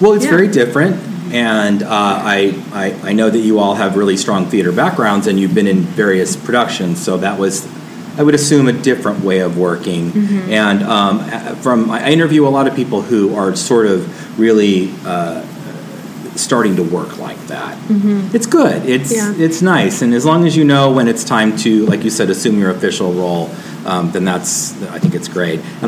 Well, 0.00 0.12
it's 0.14 0.26
very 0.26 0.48
different, 0.48 0.96
and 1.32 1.82
uh, 1.82 1.88
I, 1.90 2.54
I 2.72 3.10
I 3.10 3.12
know 3.12 3.28
that 3.30 3.38
you 3.40 3.58
all 3.58 3.74
have 3.74 3.96
really 3.96 4.16
strong 4.16 4.46
theater 4.46 4.70
backgrounds, 4.72 5.26
and 5.26 5.38
you've 5.40 5.54
been 5.54 5.66
in 5.66 5.80
various 5.82 6.36
productions, 6.36 7.02
so 7.02 7.16
that 7.18 7.38
was. 7.38 7.66
I 8.16 8.22
would 8.24 8.34
assume 8.34 8.66
a 8.66 8.72
different 8.72 9.20
way 9.24 9.38
of 9.40 9.56
working, 9.56 10.10
Mm-hmm. 10.10 10.50
and 10.50 10.82
um, 10.82 11.20
from 11.56 11.90
I 11.90 12.10
interview 12.10 12.46
a 12.48 12.50
lot 12.50 12.66
of 12.66 12.74
people 12.74 13.00
who 13.02 13.34
are 13.36 13.54
sort 13.54 13.86
of 13.86 14.38
really 14.38 14.90
uh, 15.04 15.42
starting 16.34 16.74
to 16.76 16.82
work 16.82 17.18
like 17.18 17.38
that. 17.46 17.76
It's 18.34 18.46
good. 18.46 18.84
It's 18.86 19.12
Mm-hmm. 19.12 19.40
Yeah. 19.40 19.46
it's 19.46 19.62
nice, 19.62 20.02
and 20.02 20.12
as 20.14 20.24
long 20.24 20.46
as 20.46 20.56
you 20.56 20.64
know 20.64 20.90
when 20.92 21.06
it's 21.08 21.22
time 21.24 21.56
to, 21.58 21.86
like 21.86 22.02
you 22.04 22.10
said, 22.10 22.28
assume 22.30 22.58
your 22.58 22.70
official 22.70 23.12
role, 23.12 23.50
um, 23.86 24.10
then 24.12 24.24
that's 24.24 24.72
I 24.90 24.98
think 24.98 25.14
it's 25.14 25.28
great. 25.28 25.60
It's 25.82 25.87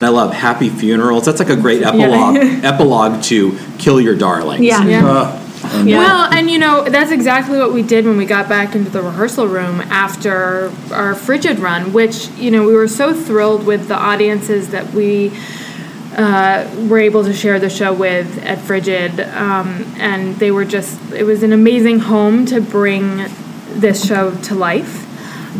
And 0.00 0.08
I 0.08 0.12
love 0.12 0.32
Happy 0.32 0.70
Funerals. 0.70 1.26
That's 1.26 1.40
like 1.40 1.50
a 1.50 1.56
great 1.56 1.82
epilogue 1.82 2.36
epilogue 2.64 3.22
to 3.24 3.58
Kill 3.76 4.00
Your 4.00 4.16
Darlings. 4.16 4.64
Yeah. 4.64 4.82
Yeah. 4.86 5.06
Ugh. 5.06 5.46
And 5.74 5.86
Well, 5.86 6.32
and 6.32 6.50
you 6.50 6.58
know, 6.58 6.84
that's 6.84 7.10
exactly 7.10 7.58
what 7.58 7.74
we 7.74 7.82
did 7.82 8.06
when 8.06 8.16
we 8.16 8.24
got 8.24 8.48
back 8.48 8.74
into 8.74 8.88
the 8.88 9.02
rehearsal 9.02 9.46
room 9.46 9.82
after 9.82 10.72
our 10.90 11.14
Frigid 11.14 11.58
run, 11.58 11.92
which, 11.92 12.28
you 12.30 12.50
know, 12.50 12.66
we 12.66 12.72
were 12.72 12.88
so 12.88 13.12
thrilled 13.12 13.66
with 13.66 13.88
the 13.88 13.94
audiences 13.94 14.70
that 14.70 14.90
we 14.94 15.38
uh, 16.16 16.66
were 16.88 16.98
able 16.98 17.22
to 17.24 17.34
share 17.34 17.58
the 17.58 17.68
show 17.68 17.92
with 17.92 18.42
at 18.42 18.58
Frigid. 18.58 19.20
Um, 19.20 19.84
and 19.98 20.34
they 20.36 20.50
were 20.50 20.64
just, 20.64 20.98
it 21.12 21.24
was 21.24 21.42
an 21.42 21.52
amazing 21.52 21.98
home 21.98 22.46
to 22.46 22.62
bring 22.62 23.26
this 23.68 24.06
show 24.06 24.34
to 24.34 24.54
life 24.54 25.06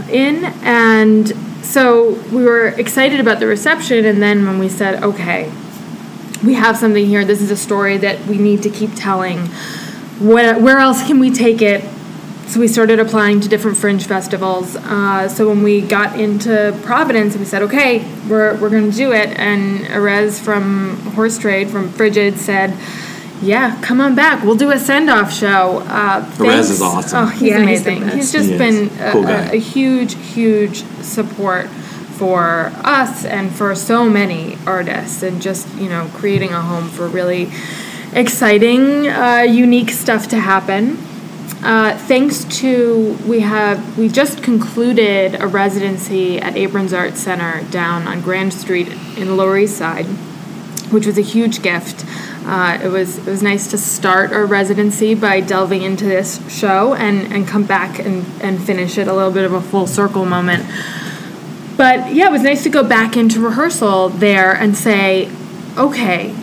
in. 0.08 0.46
And 0.62 1.30
so 1.62 2.12
we 2.32 2.44
were 2.44 2.68
excited 2.68 3.20
about 3.20 3.40
the 3.40 3.46
reception. 3.46 4.04
And 4.04 4.22
then 4.22 4.46
when 4.46 4.58
we 4.58 4.68
said, 4.68 5.02
okay, 5.02 5.52
we 6.44 6.54
have 6.54 6.76
something 6.76 7.06
here. 7.06 7.24
This 7.24 7.40
is 7.40 7.50
a 7.50 7.56
story 7.56 7.98
that 7.98 8.26
we 8.26 8.38
need 8.38 8.62
to 8.62 8.70
keep 8.70 8.94
telling. 8.94 9.46
Where, 10.18 10.58
where 10.58 10.78
else 10.78 11.06
can 11.06 11.18
we 11.18 11.30
take 11.30 11.62
it? 11.62 11.84
So 12.48 12.58
we 12.58 12.66
started 12.66 12.98
applying 12.98 13.40
to 13.42 13.48
different 13.48 13.76
fringe 13.76 14.06
festivals. 14.06 14.74
Uh, 14.74 15.28
so 15.28 15.48
when 15.48 15.62
we 15.62 15.80
got 15.82 16.18
into 16.18 16.76
Providence, 16.82 17.36
we 17.36 17.44
said, 17.44 17.62
okay, 17.62 18.04
we're, 18.28 18.56
we're 18.56 18.70
going 18.70 18.90
to 18.90 18.96
do 18.96 19.12
it. 19.12 19.38
And 19.38 19.80
Erez 19.86 20.42
from 20.42 20.96
Horse 21.12 21.38
Trade, 21.38 21.70
from 21.70 21.90
Frigid, 21.90 22.38
said, 22.38 22.76
yeah, 23.42 23.80
come 23.82 24.00
on 24.00 24.14
back. 24.14 24.44
We'll 24.44 24.56
do 24.56 24.70
a 24.70 24.78
send 24.78 25.08
off 25.10 25.32
show. 25.32 25.78
Uh, 25.86 26.20
Erez 26.22 26.36
thanks- 26.36 26.70
is 26.70 26.82
awesome. 26.82 27.24
Oh, 27.24 27.26
he's 27.26 27.42
Yeah, 27.50 27.58
amazing. 27.58 28.00
best. 28.00 28.16
he's 28.16 28.32
just 28.32 28.50
He 28.50 28.58
been 28.58 28.90
a, 29.00 29.12
Cool 29.12 29.26
a, 29.28 29.52
a 29.52 29.58
huge, 29.58 30.14
huge 30.14 30.84
support 31.02 31.68
for 31.68 32.70
us 32.84 33.24
and 33.24 33.50
for 33.50 33.74
so 33.74 34.08
many 34.08 34.58
artists, 34.66 35.22
and 35.22 35.40
just 35.40 35.66
you 35.76 35.88
know 35.88 36.08
creating 36.14 36.50
a 36.52 36.60
home 36.60 36.88
for 36.88 37.08
really 37.08 37.50
exciting, 38.12 39.08
uh, 39.08 39.38
unique 39.48 39.90
stuff 39.90 40.28
to 40.28 40.36
happen. 40.40 40.98
Uh, 41.62 41.96
thanks 42.08 42.44
to 42.44 43.16
we 43.26 43.40
have 43.40 43.98
we 43.98 44.08
just 44.08 44.42
concluded 44.42 45.40
a 45.40 45.46
residency 45.46 46.38
at 46.38 46.54
Abrons 46.54 46.96
Art 46.96 47.16
Center 47.16 47.62
down 47.70 48.06
on 48.08 48.20
Grand 48.22 48.52
Street 48.54 48.88
in 49.16 49.36
Lower 49.36 49.58
East 49.58 49.76
Side, 49.76 50.06
which 50.90 51.06
was 51.06 51.18
a 51.18 51.22
huge 51.22 51.62
gift. 51.62 52.04
Uh, 52.44 52.78
it 52.82 52.88
was 52.88 53.18
it 53.18 53.26
was 53.26 53.42
nice 53.42 53.70
to 53.70 53.78
start 53.78 54.32
our 54.32 54.46
residency 54.46 55.14
by 55.14 55.40
delving 55.40 55.82
into 55.82 56.04
this 56.04 56.40
show 56.50 56.94
and, 56.94 57.32
and 57.32 57.46
come 57.46 57.64
back 57.64 57.98
and, 57.98 58.24
and 58.40 58.62
finish 58.62 58.96
it 58.96 59.06
a 59.06 59.14
little 59.14 59.30
bit 59.32 59.44
of 59.44 59.52
a 59.52 59.60
full 59.60 59.86
circle 59.86 60.24
moment. 60.24 60.64
But 61.76 62.14
yeah, 62.14 62.28
it 62.28 62.32
was 62.32 62.42
nice 62.42 62.62
to 62.64 62.70
go 62.70 62.82
back 62.82 63.16
into 63.16 63.40
rehearsal 63.40 64.10
there 64.10 64.52
and 64.52 64.76
say, 64.76 65.30
okay, 65.76 66.34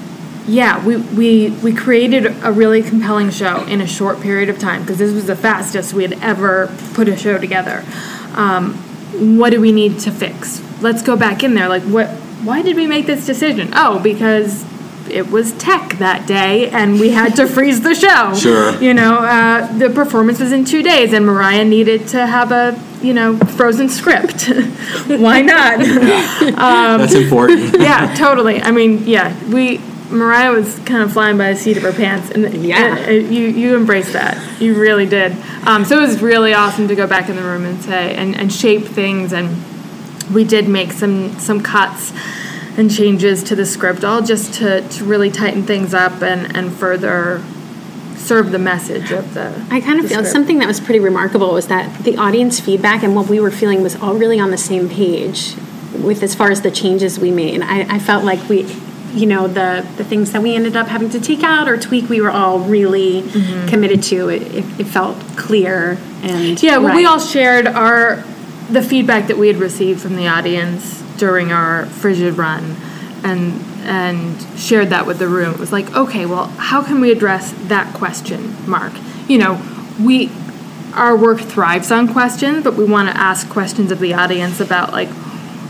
yeah, 0.47 0.83
we, 0.85 0.97
we, 0.97 1.49
we 1.61 1.73
created 1.73 2.25
a 2.43 2.51
really 2.51 2.81
compelling 2.81 3.29
show 3.29 3.63
in 3.65 3.81
a 3.81 3.87
short 3.87 4.21
period 4.21 4.49
of 4.49 4.57
time 4.57 4.81
because 4.81 4.97
this 4.97 5.13
was 5.13 5.27
the 5.27 5.35
fastest 5.35 5.93
we 5.93 6.03
had 6.03 6.13
ever 6.23 6.73
put 6.93 7.09
a 7.09 7.17
show 7.17 7.37
together. 7.37 7.83
Um, 8.33 8.75
what 9.37 9.49
do 9.49 9.59
we 9.59 9.71
need 9.71 9.99
to 9.99 10.11
fix? 10.11 10.61
Let's 10.81 11.01
go 11.01 11.17
back 11.17 11.43
in 11.43 11.53
there. 11.53 11.67
Like, 11.67 11.83
what? 11.83 12.07
Why 12.43 12.61
did 12.61 12.75
we 12.75 12.87
make 12.87 13.07
this 13.07 13.25
decision? 13.25 13.71
Oh, 13.73 13.99
because 13.99 14.63
it 15.09 15.29
was 15.29 15.53
tech 15.53 15.97
that 15.99 16.27
day 16.27 16.69
and 16.69 16.99
we 16.99 17.09
had 17.09 17.35
to 17.35 17.47
freeze 17.47 17.81
the 17.81 17.95
show. 17.95 18.33
Sure. 18.35 18.75
You 18.81 18.93
know, 18.93 19.17
uh, 19.17 19.71
the 19.77 19.89
performance 19.89 20.39
was 20.39 20.51
in 20.51 20.65
two 20.65 20.83
days 20.83 21.13
and 21.13 21.25
Mariah 21.25 21.65
needed 21.65 22.07
to 22.09 22.25
have 22.25 22.51
a, 22.51 22.79
you 23.01 23.13
know, 23.13 23.37
frozen 23.37 23.89
script. 23.89 24.47
Why 25.07 25.41
not? 25.41 25.79
That's 25.79 27.13
important. 27.13 27.75
yeah, 27.79 28.13
totally. 28.15 28.61
I 28.61 28.71
mean, 28.71 29.05
yeah, 29.07 29.33
we 29.49 29.79
Mariah 30.09 30.51
was 30.51 30.79
kind 30.79 31.03
of 31.03 31.11
flying 31.11 31.37
by 31.37 31.51
the 31.51 31.59
seat 31.59 31.75
of 31.75 31.83
her 31.83 31.91
pants, 31.91 32.31
and 32.31 32.53
Yeah. 32.63 32.95
and, 32.95 33.07
uh, 33.09 33.11
you 33.11 33.47
you 33.47 33.75
embraced 33.75 34.13
that. 34.13 34.61
You 34.61 34.79
really 34.79 35.05
did. 35.05 35.35
Um, 35.65 35.83
so 35.83 35.97
it 35.97 36.01
was 36.01 36.21
really 36.21 36.53
awesome 36.53 36.87
to 36.87 36.95
go 36.95 37.07
back 37.07 37.29
in 37.29 37.35
the 37.35 37.43
room 37.43 37.65
and 37.65 37.81
say 37.83 38.15
and, 38.15 38.35
and 38.35 38.51
shape 38.51 38.85
things, 38.85 39.33
and 39.33 39.57
we 40.33 40.43
did 40.45 40.67
make 40.69 40.93
some 40.93 41.37
some 41.39 41.61
cuts 41.61 42.13
and 42.77 42.91
changes 42.91 43.43
to 43.43 43.55
the 43.55 43.65
script, 43.65 44.03
all 44.03 44.21
just 44.21 44.53
to, 44.55 44.87
to 44.87 45.03
really 45.03 45.31
tighten 45.31 45.63
things 45.63 45.93
up 45.93 46.21
and 46.21 46.55
and 46.55 46.71
further 46.71 47.43
serve 48.15 48.51
the 48.51 48.59
message 48.59 49.11
of 49.11 49.33
the. 49.33 49.65
I 49.71 49.81
kind 49.81 49.99
of 49.99 50.07
feel 50.07 50.17
script. 50.19 50.27
something 50.29 50.59
that 50.59 50.67
was 50.67 50.79
pretty 50.79 50.99
remarkable 50.99 51.53
was 51.53 51.67
that 51.67 52.03
the 52.03 52.17
audience 52.17 52.59
feedback 52.59 53.03
and 53.03 53.15
what 53.15 53.27
we 53.27 53.39
were 53.39 53.51
feeling 53.51 53.81
was 53.81 53.95
all 53.95 54.15
really 54.15 54.39
on 54.39 54.51
the 54.51 54.57
same 54.57 54.89
page 54.89 55.55
with 55.93 56.21
as 56.21 56.35
far 56.35 56.51
as 56.51 56.61
the 56.61 56.71
changes 56.71 57.19
we 57.19 57.31
made. 57.31 57.61
I, 57.61 57.95
I 57.95 57.99
felt 57.99 58.23
like 58.23 58.47
we, 58.49 58.63
you 59.13 59.25
know, 59.25 59.47
the 59.47 59.87
the 59.97 60.03
things 60.03 60.31
that 60.33 60.43
we 60.43 60.55
ended 60.55 60.75
up 60.75 60.87
having 60.87 61.09
to 61.11 61.19
take 61.19 61.41
out 61.41 61.67
or 61.67 61.77
tweak, 61.77 62.09
we 62.09 62.21
were 62.21 62.31
all 62.31 62.59
really 62.59 63.23
mm-hmm. 63.23 63.67
committed 63.67 64.03
to. 64.03 64.29
It, 64.29 64.41
it, 64.43 64.79
it 64.81 64.87
felt 64.87 65.17
clear 65.37 65.97
and 66.21 66.61
Yeah, 66.61 66.77
well, 66.77 66.95
we 66.95 67.05
all 67.05 67.19
shared 67.19 67.65
our 67.65 68.23
the 68.69 68.81
feedback 68.81 69.27
that 69.27 69.37
we 69.37 69.47
had 69.47 69.57
received 69.57 70.01
from 70.01 70.17
the 70.17 70.27
audience 70.27 71.01
during 71.17 71.51
our 71.51 71.85
frigid 71.85 72.37
run, 72.37 72.75
and 73.23 73.61
and 73.83 74.59
shared 74.59 74.89
that 74.89 75.05
with 75.05 75.19
the 75.19 75.27
room. 75.27 75.53
It 75.53 75.59
was 75.59 75.71
like, 75.71 75.95
okay, 75.95 76.25
well, 76.25 76.47
how 76.47 76.83
can 76.83 76.99
we 76.99 77.11
address 77.11 77.53
that 77.67 77.93
question, 77.93 78.55
Mark? 78.69 78.93
You 79.27 79.37
know, 79.37 79.61
we 80.01 80.31
our 80.93 81.15
work 81.15 81.39
thrives 81.39 81.91
on 81.91 82.11
questions, 82.11 82.63
but 82.63 82.75
we 82.75 82.83
want 82.83 83.09
to 83.09 83.15
ask 83.15 83.49
questions 83.49 83.91
of 83.91 83.99
the 83.99 84.13
audience 84.13 84.59
about 84.59 84.91
like, 84.91 85.09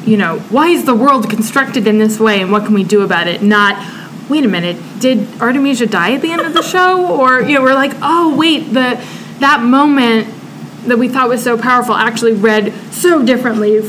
you 0.06 0.16
know, 0.18 0.40
why 0.50 0.70
is 0.70 0.86
the 0.86 0.96
world 0.96 1.30
constructed 1.30 1.86
in 1.86 1.98
this 1.98 2.20
way, 2.20 2.42
and 2.42 2.52
what 2.52 2.66
can 2.66 2.74
we 2.74 2.84
do 2.84 3.02
about 3.02 3.28
it? 3.28 3.42
Not. 3.42 3.96
Wait 4.30 4.44
a 4.44 4.48
minute. 4.48 4.76
Did 5.00 5.26
Artemisia 5.42 5.86
die 5.86 6.14
at 6.14 6.22
the 6.22 6.32
end 6.32 6.42
of 6.42 6.54
the 6.54 6.62
show? 6.62 7.18
Or 7.18 7.40
you 7.40 7.56
know, 7.56 7.62
we're 7.62 7.74
like, 7.74 7.94
oh 8.02 8.36
wait, 8.36 8.74
the 8.74 9.02
that 9.40 9.62
moment 9.62 10.28
that 10.88 10.98
we 10.98 11.08
thought 11.08 11.30
was 11.30 11.44
so 11.44 11.58
powerful 11.58 11.96
actually 11.96 12.34
read 12.34 12.74
so 12.92 13.24
differently 13.24 13.80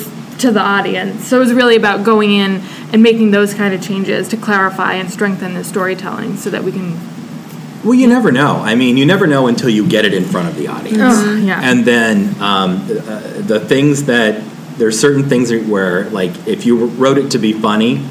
to 0.40 0.50
the 0.50 0.60
audience. 0.60 1.26
So 1.26 1.36
it 1.36 1.40
was 1.40 1.52
really 1.52 1.76
about 1.76 2.04
going 2.04 2.32
in 2.32 2.62
and 2.92 3.02
making 3.02 3.30
those 3.30 3.54
kind 3.54 3.74
of 3.74 3.82
changes 3.82 4.28
to 4.28 4.36
clarify 4.36 4.94
and 4.94 5.10
strengthen 5.10 5.54
the 5.54 5.64
storytelling 5.64 6.36
so 6.36 6.50
that 6.50 6.64
we 6.64 6.72
can. 6.72 6.98
Well, 7.84 7.94
you 7.94 8.08
never 8.08 8.32
know. 8.32 8.56
I 8.56 8.74
mean, 8.74 8.96
you 8.96 9.06
never 9.06 9.26
know 9.26 9.46
until 9.46 9.68
you 9.68 9.86
get 9.88 10.04
it 10.04 10.12
in 10.12 10.24
front 10.24 10.48
of 10.48 10.56
the 10.56 10.68
audience. 10.68 11.00
Ugh, 11.00 11.38
yeah. 11.40 11.60
And 11.62 11.84
then 11.84 12.40
um, 12.40 12.82
uh, 12.82 13.20
the 13.40 13.60
things 13.60 14.04
that 14.04 14.42
there's 14.78 14.98
certain 14.98 15.28
things 15.28 15.52
where, 15.52 16.08
like, 16.10 16.46
if 16.46 16.66
you 16.66 16.86
wrote 16.86 17.18
it 17.18 17.32
to 17.32 17.38
be 17.38 17.52
funny, 17.52 18.04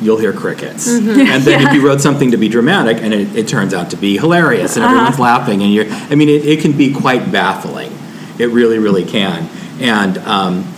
you'll 0.00 0.18
hear 0.18 0.32
crickets. 0.32 0.86
And 0.88 1.06
then 1.06 1.66
if 1.66 1.72
you 1.72 1.86
wrote 1.86 2.00
something 2.00 2.32
to 2.32 2.36
be 2.36 2.48
dramatic 2.48 3.02
and 3.02 3.14
it, 3.14 3.34
it 3.36 3.48
turns 3.48 3.72
out 3.72 3.90
to 3.90 3.96
be 3.96 4.18
hilarious 4.18 4.76
and 4.76 4.84
everyone's 4.84 5.18
laughing, 5.18 5.62
and 5.62 5.72
you're, 5.72 5.86
I 5.88 6.14
mean, 6.14 6.28
it, 6.28 6.44
it 6.44 6.60
can 6.60 6.76
be 6.76 6.92
quite 6.92 7.30
baffling. 7.30 7.92
It 8.38 8.46
really, 8.46 8.78
really 8.78 9.04
can. 9.04 9.48
And 9.80 10.18
um, 10.18 10.71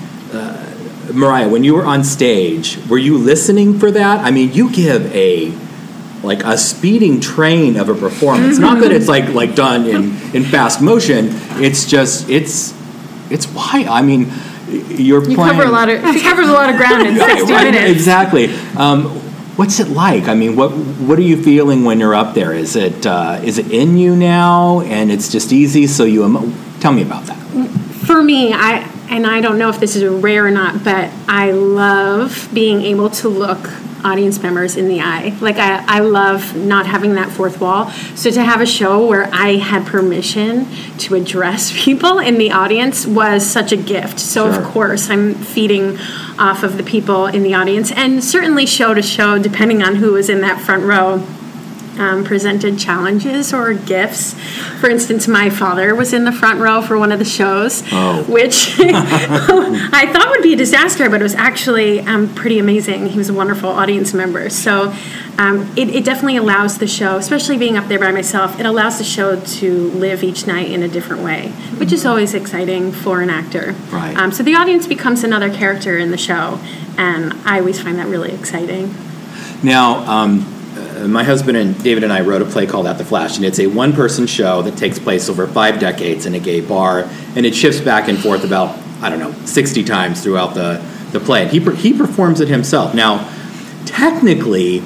Mariah, 1.13 1.49
when 1.49 1.65
you 1.65 1.75
were 1.75 1.85
on 1.85 2.05
stage, 2.05 2.79
were 2.89 2.99
you 2.99 3.19
listening 3.19 3.79
for 3.79 3.91
that? 3.91 4.21
I 4.25 4.31
mean, 4.31 4.53
you 4.53 4.71
give 4.71 5.13
a 5.15 5.53
like 6.23 6.43
a 6.45 6.57
speeding 6.57 7.21
train 7.21 7.77
of 7.77 7.89
a 7.89 7.95
performance. 7.95 8.59
Not 8.59 8.81
that 8.81 8.93
it's 8.93 9.09
like 9.09 9.29
like 9.35 9.55
done 9.55 9.87
in 9.87 10.17
in 10.35 10.45
fast 10.45 10.81
motion. 10.81 11.29
It's 11.63 11.87
just 11.87 12.29
it's 12.31 12.73
it's 13.31 13.47
why 13.47 13.87
I 13.89 14.03
mean 14.03 14.33
you're 14.69 15.23
You 15.29 15.37
playing 15.37 15.53
cover 15.57 15.65
a 15.65 15.71
lot 15.71 15.89
of. 15.89 16.03
She 16.15 16.21
covers 16.23 16.49
a 16.49 16.53
lot 16.53 16.71
of 16.71 16.77
ground 16.77 17.07
in 17.07 17.17
60 17.19 17.53
right, 17.53 17.65
minutes. 17.65 17.91
Exactly. 17.93 18.47
Um, 18.77 19.05
what's 19.57 19.79
it 19.81 19.89
like? 19.89 20.29
I 20.29 20.35
mean, 20.35 20.57
what 20.57 20.71
what 20.71 21.19
are 21.19 21.23
you 21.23 21.43
feeling 21.43 21.85
when 21.85 22.01
you're 22.01 22.15
up 22.15 22.35
there? 22.35 22.53
Is 22.53 22.77
it 22.77 23.07
uh, 23.07 23.41
is 23.45 23.59
it 23.59 23.71
in 23.71 23.97
you 23.97 24.17
now, 24.17 24.81
and 24.81 25.13
it's 25.13 25.31
just 25.31 25.53
easy? 25.53 25.87
So 25.87 26.05
you 26.05 26.25
emo- 26.25 26.53
tell 26.81 26.93
me 26.93 27.03
about 27.03 27.27
that. 27.27 27.37
for 28.07 28.23
me, 28.23 28.53
I 28.53 28.91
and 29.11 29.27
I 29.27 29.41
don't 29.41 29.59
know 29.59 29.69
if 29.69 29.81
this 29.81 29.97
is 29.97 30.05
rare 30.05 30.47
or 30.47 30.51
not, 30.51 30.85
but 30.85 31.11
I 31.29 31.53
love 31.53 32.49
being 32.53 32.83
able 32.83 33.11
to 33.11 33.29
look 33.29 33.71
audience 34.05 34.43
members 34.43 34.77
in 34.77 34.87
the 34.87 35.01
eye. 35.01 35.35
Like 35.41 35.57
I, 35.57 35.83
I 35.87 36.01
love 36.01 36.55
not 36.55 36.87
having 36.87 37.15
that 37.15 37.31
fourth 37.31 37.59
wall. 37.61 37.91
So 38.15 38.31
to 38.31 38.43
have 38.43 38.61
a 38.61 38.67
show 38.67 39.07
where 39.07 39.31
I 39.33 39.57
had 39.57 39.87
permission 39.87 40.67
to 40.99 41.15
address 41.15 41.73
people 41.85 42.19
in 42.19 42.37
the 42.37 42.53
audience 42.53 43.07
was 43.07 43.45
such 43.47 43.73
a 43.73 43.77
gift. 43.77 44.21
So 44.21 44.53
Sure. 44.53 44.61
of 44.61 44.67
course 44.67 45.09
I'm 45.09 45.35
feeding 45.35 45.99
off 46.39 46.63
of 46.63 46.77
the 46.77 46.83
people 46.83 47.27
in 47.27 47.43
the 47.43 47.55
audience 47.55 47.91
and 47.93 48.23
certainly 48.23 48.67
show 48.67 48.93
to 48.93 49.03
show, 49.03 49.39
depending 49.39 49.83
on 49.83 49.97
who 49.97 50.13
was 50.13 50.29
in 50.29 50.43
that 50.43 50.61
front 50.61 50.85
row 50.85 51.25
um, 51.99 52.25
presented 52.25 52.79
challenges 52.79 53.53
or 53.53 53.75
gifts. 53.75 54.35
For 54.81 54.89
instance, 54.89 55.29
my 55.29 55.51
father 55.51 55.95
was 55.95 56.13
in 56.13 56.25
the 56.25 56.33
front 56.33 56.61
row 56.61 56.83
for 56.83 56.99
one 56.99 57.13
of 57.13 57.19
the 57.19 57.25
shows, 57.25 57.83
Oh. 57.93 58.23
which 58.25 58.75
I 58.81 60.11
thought 60.13 60.29
would 60.31 60.43
be 60.43 60.53
a 60.55 60.57
disaster, 60.57 61.09
but 61.09 61.21
it 61.21 61.25
was 61.25 61.35
actually 61.35 62.01
um, 62.01 62.35
pretty 62.35 62.59
amazing. 62.59 63.09
He 63.09 63.19
was 63.19 63.29
a 63.29 63.35
wonderful 63.35 63.69
audience 63.71 64.13
member. 64.15 64.51
So 64.51 64.95
um, 65.39 65.73
it, 65.77 65.89
it 65.89 66.05
definitely 66.05 66.37
allows 66.37 66.79
the 66.79 66.87
show, 66.87 67.17
especially 67.17 67.59
being 67.59 67.77
up 67.77 67.89
there 67.89 67.99
by 67.99 68.13
myself, 68.13 68.59
it 68.61 68.67
allows 68.67 68.99
the 68.99 69.05
show 69.05 69.41
to 69.41 69.91
live 69.91 70.23
each 70.23 70.47
night 70.47 70.71
in 70.71 70.83
a 70.83 70.89
different 70.89 71.23
way, 71.23 71.49
which 71.79 71.93
is 71.93 72.07
always 72.07 72.35
exciting 72.35 72.93
for 72.93 73.21
an 73.21 73.31
actor. 73.31 73.75
Right. 73.91 74.17
Um, 74.17 74.31
so 74.33 74.43
the 74.43 74.55
audience 74.55 74.87
becomes 74.87 75.25
another 75.25 75.53
character 75.53 75.99
in 75.99 76.11
the 76.11 76.19
show, 76.19 76.61
and 76.97 77.33
I 77.45 77.59
always 77.59 77.81
find 77.83 77.99
that 77.99 78.07
really 78.07 78.33
exciting. 78.33 78.95
Now, 79.63 79.99
um, 80.11 80.47
Uh, 80.95 81.09
my 81.09 81.25
husband 81.25 81.57
and 81.57 81.83
David 81.83 82.05
and 82.05 82.13
I 82.13 82.21
wrote 82.21 82.43
a 82.43 82.45
play 82.45 82.67
called 82.67 82.87
At 82.87 82.99
the 82.99 83.05
Flash, 83.05 83.37
and 83.37 83.45
it's 83.45 83.59
a 83.59 83.67
one 83.67 83.93
person 83.93 84.27
show 84.27 84.63
that 84.63 84.77
takes 84.77 84.99
place 84.99 85.29
over 85.29 85.47
five 85.47 85.81
decades 85.81 86.27
in 86.27 86.35
a 86.35 86.41
gay 86.41 86.61
bar, 86.61 87.09
and 87.35 87.45
it 87.45 87.55
shifts 87.55 87.81
back 87.81 88.09
and 88.09 88.19
forth 88.19 88.45
about, 88.45 88.79
I 89.01 89.11
don't 89.11 89.19
know, 89.19 89.33
60 89.47 89.85
times 89.85 90.23
throughout 90.23 90.55
the, 90.55 90.85
the 91.13 91.21
play. 91.21 91.43
And 91.43 91.51
he, 91.51 91.61
he 91.77 91.97
performs 91.97 92.41
it 92.41 92.49
himself. 92.49 92.95
Now, 92.95 93.31
technically, 93.87 94.83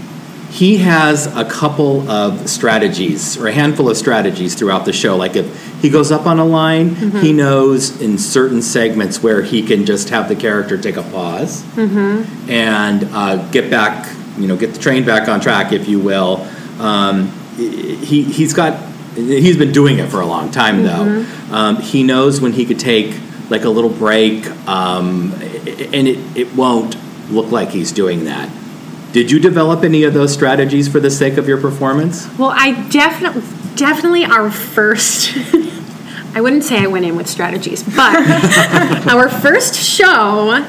he 0.51 0.79
has 0.79 1.27
a 1.37 1.45
couple 1.45 2.09
of 2.11 2.49
strategies 2.49 3.37
or 3.37 3.49
a 3.49 3.53
handful 3.53 3.91
of 3.91 3.97
strategies 3.97 4.55
throughout 4.55 4.85
the 4.87 4.93
show. 4.93 5.17
Like 5.17 5.37
if 5.37 5.83
he 5.83 5.91
goes 5.91 6.11
up 6.11 6.27
on 6.27 6.39
a 6.39 6.45
line, 6.45 6.91
mm-hmm. 6.91 7.19
he 7.19 7.33
knows 7.33 8.01
in 8.01 8.17
certain 8.19 8.63
segments 8.63 9.23
where 9.23 9.43
he 9.43 9.63
can 9.63 9.85
just 9.85 10.09
have 10.09 10.29
the 10.29 10.37
character 10.37 10.79
take 10.79 10.97
a 10.97 11.03
pause 11.03 11.63
mm-hmm. 11.75 12.51
and 12.51 13.05
uh, 13.13 13.37
get 13.51 13.71
back, 13.71 14.07
you 14.41 14.47
know, 14.49 14.57
get 14.57 14.73
the 14.73 14.81
train 14.81 15.05
back 15.05 15.29
on 15.29 15.41
track, 15.41 15.73
if 15.73 15.89
you 15.89 15.99
will. 16.01 16.47
Um, 16.79 17.33
he 17.57 18.23
he's 18.23 18.55
got 18.55 18.81
he's 19.15 19.57
been 19.57 19.73
doing 19.73 19.99
it 19.99 20.09
for 20.09 20.21
a 20.21 20.27
long 20.27 20.51
time 20.51 20.83
though. 20.83 21.27
Um, 21.51 21.77
he 21.77 22.03
knows 22.03 22.41
when 22.41 22.53
he 22.53 22.65
could 22.65 22.79
take 22.79 23.19
like 23.51 23.65
a 23.65 23.71
little 23.71 23.91
break, 23.91 24.47
um, 24.69 25.33
and 25.33 26.09
it 26.09 26.37
it 26.37 26.55
won't 26.55 26.97
look 27.31 27.51
like 27.51 27.71
he's 27.71 27.93
doing 27.93 28.25
that. 28.25 28.51
Did 29.13 29.31
you 29.31 29.41
develop 29.41 29.85
any 29.85 30.05
of 30.05 30.13
those 30.13 30.33
strategies 30.33 30.87
for 30.87 31.01
the 31.01 31.11
sake 31.11 31.39
of 31.39 31.49
your 31.49 31.59
performance? 31.59 32.29
Well, 32.39 32.53
I 32.55 32.73
definitely, 32.91 33.43
definitely 33.75 34.25
our 34.25 34.51
first. 34.51 35.33
I 36.35 36.43
wouldn't 36.43 36.63
say 36.63 36.79
I 36.79 36.87
went 36.87 37.07
in 37.07 37.17
with 37.17 37.27
strategies, 37.27 37.83
but 37.83 38.15
our 39.09 39.31
first 39.31 39.75
show, 39.75 40.63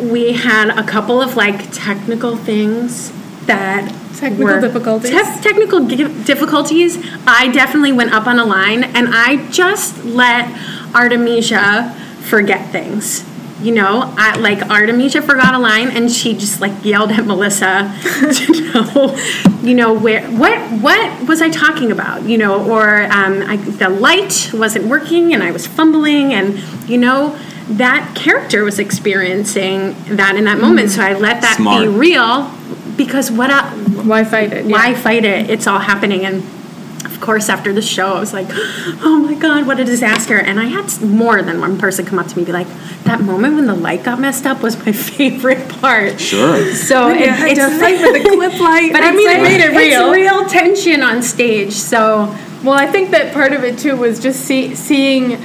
we 0.00 0.32
had 0.32 0.70
a 0.70 0.84
couple 0.84 1.20
of 1.20 1.36
like 1.36 1.70
technical 1.72 2.36
things 2.36 3.12
that 3.46 3.92
Technical 4.16 4.60
difficulties? 4.60 5.10
Te- 5.10 5.40
technical 5.42 5.86
difficulties. 5.86 6.98
I 7.26 7.48
definitely 7.52 7.92
went 7.92 8.12
up 8.12 8.26
on 8.26 8.38
a 8.38 8.44
line, 8.44 8.82
and 8.84 9.08
I 9.10 9.48
just 9.50 10.04
let 10.04 10.50
Artemisia 10.94 11.94
forget 12.22 12.72
things. 12.72 13.24
You 13.60 13.74
know, 13.74 14.14
I, 14.16 14.36
like 14.38 14.62
Artemisia 14.70 15.22
forgot 15.22 15.54
a 15.54 15.58
line, 15.58 15.88
and 15.88 16.10
she 16.10 16.34
just 16.34 16.60
like 16.60 16.84
yelled 16.84 17.10
at 17.12 17.26
Melissa 17.26 17.94
to 18.32 18.72
know, 18.72 19.16
you 19.62 19.74
know, 19.74 19.92
where 19.92 20.26
what 20.30 20.58
what 20.80 21.28
was 21.28 21.42
I 21.42 21.50
talking 21.50 21.90
about? 21.90 22.22
You 22.22 22.38
know, 22.38 22.70
or 22.70 23.04
um, 23.04 23.42
I, 23.42 23.56
the 23.56 23.88
light 23.88 24.50
wasn't 24.52 24.86
working, 24.86 25.34
and 25.34 25.42
I 25.42 25.50
was 25.50 25.66
fumbling, 25.66 26.32
and 26.32 26.58
you 26.88 26.98
know. 26.98 27.38
That 27.68 28.12
character 28.14 28.62
was 28.64 28.78
experiencing 28.78 29.94
that 30.16 30.36
in 30.36 30.44
that 30.44 30.58
moment, 30.60 30.90
so 30.90 31.02
I 31.02 31.14
let 31.14 31.42
that 31.42 31.56
Smart. 31.56 31.82
be 31.82 31.88
real 31.88 32.50
because 32.96 33.30
what 33.30 33.50
I, 33.50 33.68
Why 34.04 34.24
fight 34.24 34.52
it? 34.52 34.66
why 34.66 34.88
Yeah. 34.90 34.96
fight 35.00 35.24
it? 35.24 35.50
It's 35.50 35.66
all 35.66 35.80
happening. 35.80 36.24
And 36.24 36.44
of 37.04 37.20
course, 37.20 37.48
after 37.48 37.72
the 37.72 37.82
show, 37.82 38.14
I 38.14 38.20
was 38.20 38.32
like, 38.32 38.46
oh 39.02 39.18
my 39.26 39.34
God, 39.34 39.66
what 39.66 39.80
a 39.80 39.84
disaster. 39.84 40.38
And 40.38 40.60
I 40.60 40.66
had 40.66 41.02
more 41.02 41.42
than 41.42 41.60
one 41.60 41.76
person 41.76 42.04
come 42.06 42.18
up 42.20 42.28
to 42.28 42.36
me 42.36 42.42
and 42.42 42.46
be 42.46 42.52
like, 42.52 42.68
that 43.04 43.20
moment 43.20 43.56
when 43.56 43.66
the 43.66 43.74
light 43.74 44.04
got 44.04 44.20
messed 44.20 44.46
up 44.46 44.62
was 44.62 44.76
my 44.86 44.92
favorite 45.16 45.68
part. 45.68 46.20
Sure. 46.20 46.72
So 46.72 47.08
Yeah, 47.08 47.36
I 47.36 47.48
it's 47.48 47.58
just 47.58 47.80
fight 47.80 48.00
with 48.00 48.22
the 48.22 48.28
clip 48.36 48.60
light. 48.60 48.92
But 48.92 49.02
I 49.02 49.10
mean, 49.10 49.26
like, 49.26 49.38
it 49.38 49.42
made 49.42 49.60
it 49.60 49.76
real. 49.76 50.08
It's 50.12 50.16
real 50.16 50.46
tension 50.48 51.02
on 51.02 51.20
stage. 51.20 51.72
So 51.72 52.32
Well, 52.62 52.74
I 52.74 52.86
think 52.86 53.10
that 53.10 53.34
part 53.34 53.52
of 53.52 53.64
it 53.64 53.76
too 53.78 53.96
was 53.96 54.20
just 54.20 54.40
see, 54.44 54.74
seeing 54.76 55.38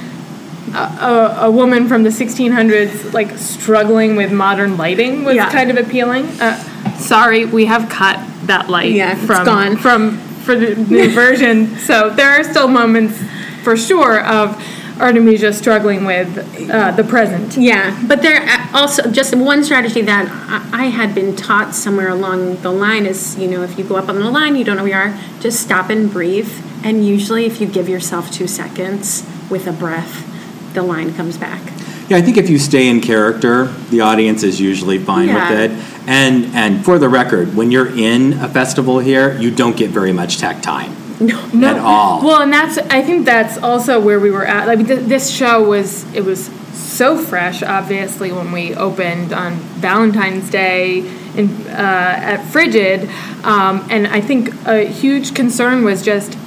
a, 0.73 1.38
a, 1.41 1.51
woman 1.51 1.88
from 1.88 2.03
the 2.03 2.10
1600s 2.10 3.13
like 3.13 3.38
struggling 3.38 4.15
with 4.15 4.31
modern 4.31 4.77
lighting 4.77 5.23
was 5.23 5.36
Yeah. 5.36 5.51
kind 5.51 5.69
of 5.71 5.77
appealing. 5.77 6.25
Uh, 6.39 6.57
sorry, 6.97 7.45
we 7.45 7.65
have 7.65 7.89
cut 7.89 8.19
that 8.47 8.69
light 8.69 8.91
Yeah, 8.91 9.13
it's 9.17 9.25
from 9.25 9.45
gone. 9.45 9.77
from 9.77 10.17
for 10.45 10.55
the 10.55 10.75
new 10.75 11.10
version. 11.23 11.77
So 11.77 12.10
there 12.10 12.29
are 12.31 12.43
still 12.43 12.67
moments 12.67 13.21
for 13.63 13.77
sure 13.77 14.23
of 14.25 14.62
Artemisia 14.99 15.51
struggling 15.53 16.05
with 16.05 16.29
uh, 16.69 16.91
the 16.91 17.03
present. 17.03 17.57
Yeah, 17.57 17.99
but 18.07 18.21
there 18.21 18.41
uh, 18.43 18.67
also 18.73 19.10
just 19.12 19.36
one 19.36 19.63
strategy 19.63 20.01
that 20.01 20.27
I 20.73 20.86
had 20.86 21.15
been 21.15 21.36
taught 21.36 21.73
somewhere 21.73 22.10
along 22.10 22.62
the 22.62 22.71
line 22.71 23.05
is 23.05 23.38
you 23.38 23.47
know 23.47 23.63
if 23.63 23.77
you 23.77 23.84
go 23.84 23.95
up 23.95 24.10
on 24.10 24.19
the 24.19 24.29
line 24.29 24.55
you 24.55 24.63
don't 24.63 24.77
know 24.77 24.84
where 24.84 25.07
you 25.07 25.12
are 25.13 25.19
just 25.39 25.60
stop 25.62 25.89
and 25.89 26.12
breathe 26.12 26.51
And 26.84 27.05
usually, 27.05 27.45
if 27.45 27.62
you 27.62 27.67
give 27.67 27.88
yourself 27.88 28.31
two 28.31 28.47
seconds 28.47 29.23
with 29.51 29.67
a 29.67 29.71
breath, 29.71 30.25
the 30.73 30.84
line 30.84 31.13
comes 31.13 31.38
back. 31.38 31.62
Yeah, 32.10 32.17
I 32.17 32.21
think 32.21 32.38
if 32.38 32.49
you 32.49 32.60
stay 32.60 32.88
in 32.88 32.99
character, 32.99 33.65
the 33.89 34.01
audience 34.01 34.43
is 34.43 34.60
usually 34.60 34.97
fine 34.97 35.29
Yeah. 35.29 35.49
with 35.49 35.60
it. 35.60 35.71
And 36.07 36.45
and 36.53 36.84
for 36.84 36.99
the 36.99 37.07
record, 37.07 37.55
when 37.55 37.71
you're 37.71 37.95
in 37.95 38.34
a 38.34 38.49
festival 38.49 38.99
here, 38.99 39.38
you 39.39 39.51
don't 39.51 39.77
get 39.77 39.91
very 39.91 40.12
much 40.12 40.38
tech 40.38 40.62
time 40.62 40.95
no, 41.21 41.67
at 41.67 41.77
all. 41.77 42.23
Well, 42.23 42.41
and 42.41 42.51
that's 42.51 42.77
I 42.77 43.01
think 43.01 43.25
that's 43.25 43.57
also 43.57 43.99
where 43.99 44.19
we 44.19 44.31
were 44.31 44.45
at. 44.45 44.67
Like 44.67 44.86
th- 44.88 45.05
this 45.07 45.29
show 45.29 45.63
was 45.63 46.12
it 46.13 46.25
was 46.25 46.49
so 46.73 47.17
fresh. 47.17 47.63
Obviously, 47.63 48.31
when 48.31 48.51
we 48.51 48.75
opened 48.75 49.34
on 49.34 49.55
Valentine's 49.79 50.49
Day 50.49 50.99
in 51.36 51.49
uh, 51.67 52.34
at 52.34 52.43
Frigid, 52.47 53.10
um, 53.43 53.88
and 53.89 54.07
I 54.07 54.21
think 54.21 54.49
a 54.65 54.86
huge 54.86 55.34
concern 55.34 55.84
was 55.84 56.01
just 56.01 56.38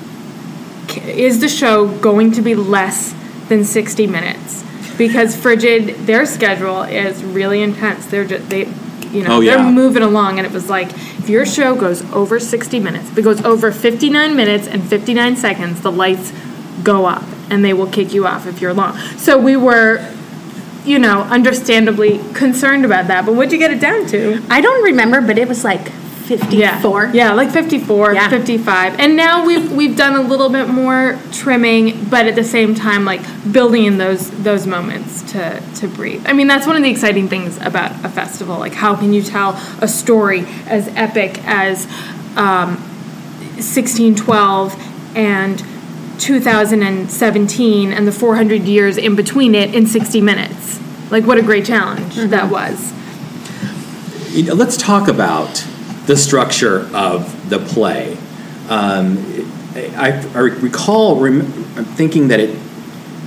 is 1.06 1.40
the 1.40 1.48
show 1.48 1.88
going 1.98 2.32
to 2.32 2.42
be 2.42 2.54
less 2.54 3.14
than 3.48 3.64
sixty 3.64 4.06
minutes? 4.06 4.62
Because 4.96 5.36
Frigid, 5.36 6.06
their 6.06 6.24
schedule 6.24 6.82
is 6.82 7.24
really 7.24 7.62
intense. 7.62 8.06
They're 8.06 8.24
just 8.24 8.48
they. 8.48 8.68
You 9.12 9.22
know, 9.22 9.36
Oh, 9.36 9.44
they're 9.44 9.62
moving 9.62 10.02
along, 10.02 10.38
and 10.38 10.46
it 10.46 10.52
was 10.52 10.68
like 10.68 10.88
if 10.90 11.28
your 11.28 11.46
show 11.46 11.76
goes 11.76 12.02
over 12.12 12.40
60 12.40 12.80
minutes, 12.80 13.08
if 13.10 13.16
it 13.18 13.22
goes 13.22 13.40
over 13.44 13.70
59 13.70 14.34
minutes 14.34 14.66
and 14.66 14.82
59 14.82 15.36
seconds, 15.36 15.80
the 15.82 15.92
lights 15.92 16.32
go 16.82 17.06
up 17.06 17.22
and 17.48 17.64
they 17.64 17.72
will 17.72 17.86
kick 17.86 18.12
you 18.12 18.26
off 18.26 18.46
if 18.48 18.60
you're 18.60 18.74
long. 18.74 18.98
So 19.16 19.38
we 19.38 19.56
were, 19.56 20.12
you 20.84 20.98
know, 20.98 21.22
understandably 21.22 22.18
concerned 22.34 22.84
about 22.84 23.06
that. 23.06 23.24
But 23.24 23.36
what'd 23.36 23.52
you 23.52 23.58
get 23.58 23.70
it 23.70 23.80
down 23.80 24.06
to? 24.08 24.42
I 24.50 24.60
don't 24.60 24.82
remember, 24.82 25.20
but 25.20 25.38
it 25.38 25.46
was 25.46 25.62
like 25.62 25.92
54. 26.24 27.10
Yeah, 27.12 27.32
like 27.34 27.50
54, 27.50 28.14
Yeah. 28.14 28.28
55. 28.30 28.98
And 28.98 29.14
now 29.14 29.44
we've 29.46 29.70
we've 29.72 29.96
done 29.96 30.16
a 30.16 30.22
little 30.22 30.48
bit 30.48 30.68
more 30.68 31.18
trimming, 31.32 32.04
but 32.08 32.26
at 32.26 32.34
the 32.34 32.44
same 32.44 32.74
time 32.74 33.04
like 33.04 33.20
building 33.52 33.84
in 33.84 33.98
those 33.98 34.30
those 34.42 34.66
moments 34.66 35.22
to 35.32 35.62
to 35.76 35.88
breathe. 35.88 36.24
I 36.26 36.32
mean, 36.32 36.46
that's 36.46 36.66
one 36.66 36.76
of 36.76 36.82
the 36.82 36.90
exciting 36.90 37.28
things 37.28 37.58
about 37.58 37.92
a 38.04 38.08
festival. 38.08 38.58
Like 38.58 38.72
how 38.72 38.96
can 38.96 39.12
you 39.12 39.22
tell 39.22 39.50
a 39.80 39.88
story 39.88 40.46
as 40.66 40.88
epic 40.96 41.44
as 41.44 41.86
um, 42.36 42.76
1612 43.56 45.16
and 45.16 45.62
2017 46.18 47.92
and 47.92 48.06
the 48.06 48.12
400 48.12 48.62
years 48.62 48.96
in 48.96 49.14
between 49.14 49.54
it 49.54 49.74
in 49.74 49.86
60 49.86 50.20
minutes. 50.20 50.80
Like 51.10 51.24
what 51.24 51.38
a 51.38 51.42
great 51.42 51.66
challenge 51.66 52.14
that 52.16 52.50
was. 52.50 52.92
You 54.34 54.44
know, 54.44 54.54
let's 54.54 54.76
talk 54.76 55.06
about 55.06 55.66
the 56.06 56.16
structure 56.16 56.88
of 56.94 57.50
the 57.50 57.58
play. 57.58 58.16
Um, 58.68 59.18
I, 59.74 60.24
I 60.34 60.38
recall 60.38 61.16
rem- 61.16 61.42
thinking 61.96 62.28
that 62.28 62.40
it 62.40 62.58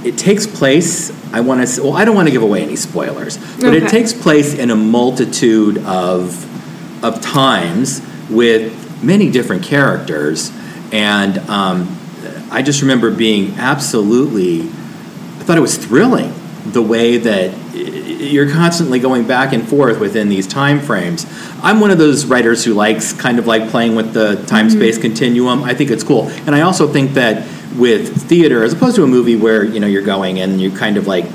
it 0.04 0.18
takes 0.18 0.48
place. 0.48 1.12
I 1.34 1.42
want 1.42 1.68
to. 1.68 1.84
Well, 1.84 1.94
I 1.94 2.06
don't 2.06 2.16
want 2.16 2.28
to 2.28 2.32
give 2.32 2.44
away 2.44 2.64
any 2.64 2.76
spoilers, 2.76 3.38
but 3.60 3.74
it 3.74 3.90
takes 3.90 4.14
place 4.14 4.54
in 4.54 4.72
a 4.72 4.76
multitude 4.76 5.80
of 5.80 6.46
of 7.04 7.22
times 7.22 8.02
with 8.30 9.04
many 9.04 9.30
different 9.30 9.64
characters, 9.64 10.52
and 10.92 11.38
um, 11.50 11.98
I 12.52 12.62
just 12.62 12.82
remember 12.82 13.12
being 13.12 13.56
absolutely. 13.58 14.62
I 14.62 15.44
thought 15.50 15.58
it 15.58 15.62
was 15.62 15.78
thrilling 15.78 16.34
the 16.66 16.82
way 16.82 17.18
that 17.18 17.54
you're 17.78 18.50
constantly 18.52 19.00
going 19.00 19.28
back 19.28 19.54
and 19.54 19.68
forth 19.68 20.00
within 20.00 20.30
these 20.30 20.48
time 20.48 20.80
frames. 20.80 21.26
I'm 21.62 21.80
one 21.80 21.92
of 21.92 21.98
those 21.98 22.26
writers 22.26 22.64
who 22.66 22.74
likes 22.74 23.14
kind 23.14 23.40
of 23.40 23.48
like 23.48 23.70
playing 23.70 23.96
with 23.96 24.14
the 24.14 24.44
time 24.48 24.70
space 24.70 24.98
continuum. 24.98 25.64
I 25.64 25.74
think 25.74 25.92
it's 25.92 26.04
cool. 26.04 26.28
And 26.46 26.56
I 26.56 26.62
also 26.62 26.88
think 26.88 27.14
that 27.14 27.48
with 27.78 28.24
theater, 28.28 28.64
as 28.64 28.74
opposed 28.74 28.96
to 28.96 29.04
a 29.04 29.08
movie 29.08 29.36
where, 29.36 29.64
you 29.64 29.80
know, 29.80 29.88
you're 29.88 30.02
going 30.02 30.40
and 30.40 30.60
you 30.60 30.72
kind 30.72 30.98
of 30.98 31.08
like, 31.08 31.26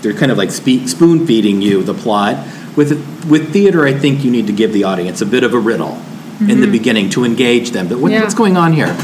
they're 0.00 0.14
kind 0.14 0.32
of 0.32 0.38
like 0.38 0.50
spe- 0.50 0.86
spoon 0.86 1.26
feeding 1.26 1.60
you 1.60 1.82
the 1.82 1.94
plot. 1.94 2.46
With, 2.76 2.92
with 3.28 3.52
theater, 3.52 3.84
I 3.86 3.92
think 3.92 4.24
you 4.24 4.30
need 4.30 4.46
to 4.46 4.52
give 4.52 4.72
the 4.72 4.84
audience 4.84 5.20
a 5.20 5.26
bit 5.26 5.44
of 5.44 5.52
a 5.54 5.58
riddle 5.58 6.00
in 6.40 6.62
the 6.62 6.66
beginning 6.70 7.10
to 7.10 7.24
engage 7.24 7.72
them. 7.72 7.88
But 7.88 7.98
what, 7.98 8.12
Yeah. 8.12 8.22
what's 8.22 8.32
going 8.34 8.56
on 8.56 8.72
here? 8.72 8.96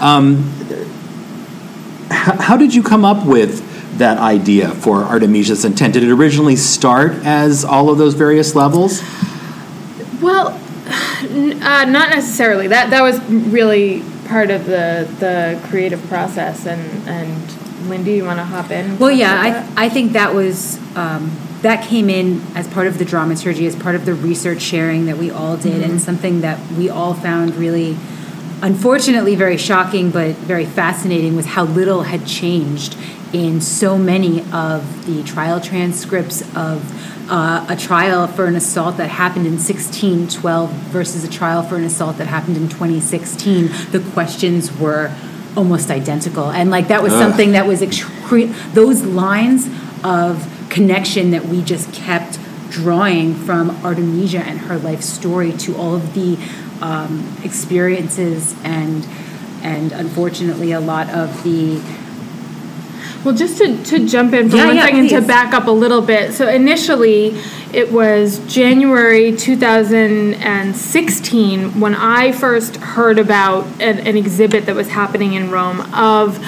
Um, 0.00 0.42
how, 2.10 2.36
how 2.36 2.56
did 2.56 2.74
you 2.74 2.82
come 2.82 3.04
up 3.04 3.24
with 3.24 3.62
that 4.00 4.18
idea 4.18 4.68
for 4.70 5.04
Artemisia's 5.04 5.64
intent? 5.64 5.94
Did 5.94 6.02
it 6.02 6.10
originally 6.10 6.56
start 6.56 7.12
as 7.24 7.64
all 7.64 7.88
of 7.88 7.96
those 7.98 8.14
various 8.14 8.54
levels? 8.54 9.00
Well, 10.20 10.48
uh, 10.48 11.84
not 11.84 12.10
necessarily. 12.10 12.66
That 12.68 12.90
that 12.90 13.02
was 13.02 13.18
really 13.30 14.02
part 14.26 14.50
of 14.50 14.66
the 14.66 15.08
the 15.20 15.60
creative 15.68 16.02
process. 16.08 16.66
And 16.66 17.08
and 17.08 17.88
Lindy, 17.88 18.12
you 18.14 18.24
want 18.24 18.38
to 18.38 18.44
hop 18.44 18.70
in? 18.70 18.98
Well, 18.98 19.10
yeah, 19.10 19.40
about 19.40 19.66
that? 19.66 19.78
I, 19.78 19.86
I 19.86 19.88
think 19.88 20.12
that 20.12 20.34
was 20.34 20.78
um, 20.96 21.30
that 21.62 21.86
came 21.86 22.10
in 22.10 22.42
as 22.54 22.66
part 22.68 22.86
of 22.86 22.98
the 22.98 23.04
dramaturgy, 23.04 23.66
as 23.66 23.76
part 23.76 23.94
of 23.94 24.04
the 24.04 24.14
research 24.14 24.60
sharing 24.60 25.06
that 25.06 25.16
we 25.16 25.30
all 25.30 25.56
did, 25.56 25.82
Mm-hmm. 25.82 25.90
and 25.92 26.00
something 26.00 26.40
that 26.42 26.58
we 26.72 26.90
all 26.90 27.14
found 27.14 27.54
really, 27.54 27.96
unfortunately, 28.62 29.34
very 29.36 29.56
shocking 29.56 30.10
but 30.10 30.34
very 30.36 30.66
fascinating 30.66 31.36
was 31.36 31.46
how 31.46 31.64
little 31.64 32.02
had 32.02 32.26
changed 32.26 32.96
in 33.32 33.60
so 33.60 33.96
many 33.96 34.40
of 34.52 35.06
the 35.06 35.22
trial 35.22 35.60
transcripts 35.60 36.42
of 36.56 37.30
uh, 37.30 37.64
a 37.68 37.76
trial 37.76 38.26
for 38.26 38.46
an 38.46 38.56
assault 38.56 38.96
that 38.96 39.08
happened 39.08 39.46
in 39.46 39.52
1612 39.52 40.70
versus 40.70 41.22
a 41.22 41.30
trial 41.30 41.62
for 41.62 41.76
an 41.76 41.84
assault 41.84 42.18
that 42.18 42.26
happened 42.26 42.56
in 42.56 42.68
2016. 42.68 43.68
The 43.92 44.00
questions 44.12 44.76
were 44.76 45.14
almost 45.56 45.90
identical, 45.90 46.50
and 46.50 46.70
like 46.70 46.88
that 46.88 47.02
was 47.02 47.12
Ugh. 47.12 47.20
something 47.20 47.52
that 47.52 47.66
was 47.66 47.82
excre- 47.82 48.52
those 48.72 49.02
lines 49.02 49.68
of 50.02 50.46
connection 50.70 51.30
that 51.30 51.44
we 51.44 51.62
just 51.62 51.92
kept 51.92 52.38
drawing 52.70 53.34
from 53.34 53.70
Artemisia 53.84 54.40
and 54.40 54.58
her 54.60 54.78
life 54.78 55.02
story 55.02 55.52
to 55.52 55.76
all 55.76 55.94
of 55.94 56.14
the 56.14 56.38
um, 56.80 57.36
experiences 57.44 58.54
and 58.64 59.06
and 59.62 59.92
unfortunately 59.92 60.72
a 60.72 60.80
lot 60.80 61.10
of 61.10 61.42
the 61.44 61.82
Well, 63.24 63.34
just 63.34 63.58
to, 63.58 63.82
to 63.84 64.06
jump 64.06 64.32
in 64.32 64.48
for 64.48 64.56
Yeah, 64.56 64.66
one 64.66 64.76
yeah, 64.76 64.86
second 64.86 65.08
to 65.10 65.20
back 65.20 65.52
up 65.52 65.66
a 65.66 65.70
little 65.70 66.00
bit. 66.00 66.32
So 66.32 66.48
initially, 66.48 67.36
it 67.72 67.92
was 67.92 68.38
January 68.52 69.36
2016 69.36 71.80
when 71.80 71.94
I 71.94 72.32
first 72.32 72.76
heard 72.76 73.18
about 73.18 73.66
an, 73.80 73.98
an 73.98 74.16
exhibit 74.16 74.64
that 74.66 74.74
was 74.74 74.88
happening 74.88 75.34
in 75.34 75.50
Rome 75.50 75.80
of 75.94 76.38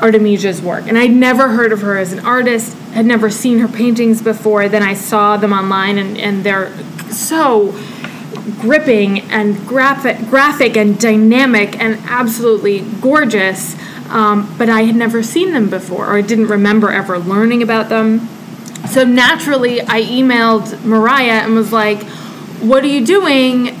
Artemisia's 0.00 0.62
work. 0.62 0.86
And 0.86 0.96
I'd 0.96 1.12
never 1.12 1.48
heard 1.48 1.72
of 1.72 1.82
her 1.82 1.98
as 1.98 2.12
an 2.12 2.20
artist, 2.20 2.74
had 2.92 3.04
never 3.04 3.28
seen 3.30 3.58
her 3.58 3.68
paintings 3.68 4.22
before. 4.22 4.68
Then 4.68 4.82
I 4.82 4.94
saw 4.94 5.36
them 5.36 5.52
online, 5.52 5.98
and, 5.98 6.16
and 6.16 6.42
they're 6.42 6.72
so 7.10 7.78
gripping 8.60 9.20
and 9.30 9.66
graphic, 9.66 10.18
graphic 10.28 10.76
and 10.76 10.98
dynamic 10.98 11.78
and 11.78 11.98
absolutely 12.06 12.80
gorgeous. 13.00 13.76
Um, 14.10 14.54
but 14.56 14.68
I 14.68 14.82
had 14.82 14.96
never 14.96 15.22
seen 15.22 15.52
them 15.52 15.68
before, 15.68 16.06
or 16.06 16.16
I 16.16 16.22
didn't 16.22 16.46
remember 16.46 16.90
ever 16.90 17.18
learning 17.18 17.62
about 17.62 17.88
them. 17.88 18.28
So 18.88 19.04
naturally, 19.04 19.80
I 19.82 20.02
emailed 20.02 20.84
Mariah 20.84 21.42
and 21.44 21.54
was 21.54 21.72
like, 21.72 22.02
"What 22.60 22.84
are 22.84 22.88
you 22.88 23.04
doing? 23.04 23.76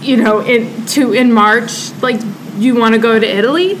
You 0.00 0.16
know, 0.16 0.40
in 0.40 0.86
to 0.86 1.12
in 1.12 1.32
March? 1.32 1.92
Like, 2.00 2.20
you 2.56 2.74
want 2.74 2.94
to 2.94 3.00
go 3.00 3.18
to 3.18 3.26
Italy?" 3.26 3.80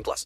plus. 0.03 0.25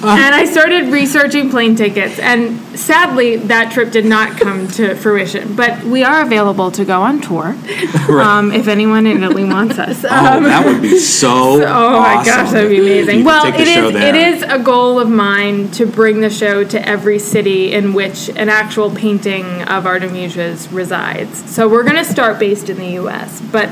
and 0.00 0.34
I 0.34 0.44
started 0.46 0.86
researching 0.92 1.48
plane 1.50 1.76
tickets, 1.76 2.18
and 2.18 2.58
sadly, 2.78 3.36
that 3.36 3.72
trip 3.72 3.92
did 3.92 4.04
not 4.04 4.36
come 4.38 4.66
to 4.72 4.94
fruition. 4.96 5.54
But 5.54 5.84
we 5.84 6.02
are 6.02 6.22
available 6.22 6.70
to 6.72 6.84
go 6.84 7.02
on 7.02 7.20
tour 7.20 7.46
um, 8.20 8.50
if 8.52 8.66
anyone 8.68 9.06
in 9.06 9.22
Italy 9.22 9.44
wants 9.56 9.78
us. 9.78 10.04
Oh, 10.04 10.08
Um, 10.36 10.42
that 10.44 10.66
would 10.66 10.82
be 10.82 10.98
so. 11.20 11.30
Oh 11.64 12.00
my 12.00 12.16
awesome 12.16 12.24
gosh, 12.32 12.50
that'd 12.52 12.70
be 12.70 12.78
amazing. 12.80 13.24
Well, 13.24 13.44
take 13.44 13.56
the 13.56 13.62
it 13.62 13.74
show 13.74 13.86
is 13.88 13.92
there. 13.94 14.14
it 14.14 14.34
is 14.34 14.42
a 14.42 14.58
goal 14.58 14.98
of 14.98 15.08
mine 15.08 15.70
to 15.72 15.86
bring 15.86 16.20
the 16.20 16.30
show 16.30 16.64
to 16.64 16.88
every 16.88 17.18
city 17.20 17.72
in 17.72 17.92
which 17.92 18.28
an 18.30 18.48
actual 18.48 18.90
painting 18.90 19.44
of 19.62 19.86
Artemisia's 19.86 20.70
resides. 20.72 21.48
So 21.54 21.68
we're 21.68 21.84
going 21.84 21.96
to 21.96 22.04
start 22.04 22.38
based 22.40 22.68
in 22.70 22.76
the 22.78 22.90
U.S., 23.02 23.40
but 23.52 23.68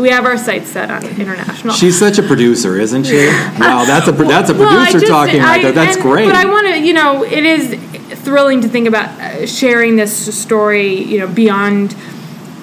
we 0.00 0.10
have 0.10 0.24
our 0.24 0.38
sights 0.38 0.68
set 0.70 0.90
on 0.90 1.04
international. 1.04 1.74
She's 1.74 1.98
such 1.98 2.18
a 2.18 2.22
producer, 2.22 2.78
isn't 2.78 3.04
she? 3.04 3.26
Wow, 3.26 3.84
that's 3.84 4.08
a 4.08 4.12
that's 4.12 4.50
a 4.50 4.54
Well, 4.58 4.68
producer 4.68 5.00
just- 5.00 5.10
talking 5.10 5.40
right 5.40 5.62
there. 5.62 5.72
That's 5.72 5.96
and- 5.96 6.02
great. 6.04 6.26
But 6.26 6.36
I 6.36 6.46
want 6.46 6.66
to, 6.68 6.78
you 6.80 6.92
know, 6.92 7.24
it 7.24 7.44
is 7.44 7.74
thrilling 8.22 8.60
to 8.62 8.68
think 8.68 8.86
about 8.88 9.08
uh, 9.20 9.46
sharing 9.46 9.96
this 9.96 10.38
story, 10.38 10.94
you 11.02 11.18
know, 11.18 11.28
beyond 11.28 11.96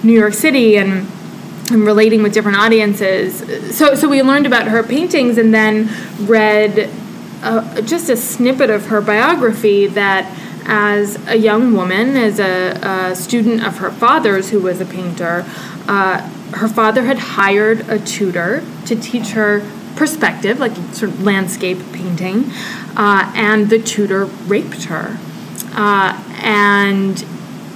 New 0.03 0.13
York 0.13 0.33
City 0.33 0.77
and 0.77 1.07
and 1.69 1.83
relating 1.85 2.23
with 2.23 2.33
different 2.33 2.57
audiences. 2.57 3.75
So 3.77 3.95
so 3.95 4.07
we 4.07 4.21
learned 4.21 4.45
about 4.45 4.67
her 4.67 4.83
paintings 4.83 5.37
and 5.37 5.53
then 5.53 5.89
read 6.25 6.89
uh, 7.43 7.81
just 7.81 8.09
a 8.09 8.15
snippet 8.17 8.69
of 8.69 8.87
her 8.87 9.01
biography 9.01 9.87
that 9.87 10.25
as 10.69 11.17
a 11.27 11.37
young 11.37 11.73
woman, 11.73 12.17
as 12.17 12.39
a, 12.39 12.71
a 13.11 13.15
student 13.15 13.65
of 13.65 13.77
her 13.77 13.89
father's, 13.91 14.49
who 14.49 14.59
was 14.59 14.81
a 14.81 14.85
painter, 14.85 15.45
uh, 15.87 16.29
her 16.53 16.67
father 16.67 17.03
had 17.03 17.17
hired 17.17 17.89
a 17.89 17.99
tutor 17.99 18.63
to 18.85 18.95
teach 18.95 19.29
her 19.29 19.61
perspective, 19.95 20.59
like 20.59 20.75
sort 20.93 21.11
of 21.11 21.23
landscape 21.23 21.79
painting, 21.91 22.45
uh, 22.95 23.31
and 23.35 23.69
the 23.69 23.79
tutor 23.79 24.25
raped 24.25 24.85
her. 24.85 25.17
Uh, 25.73 26.23
and 26.43 27.25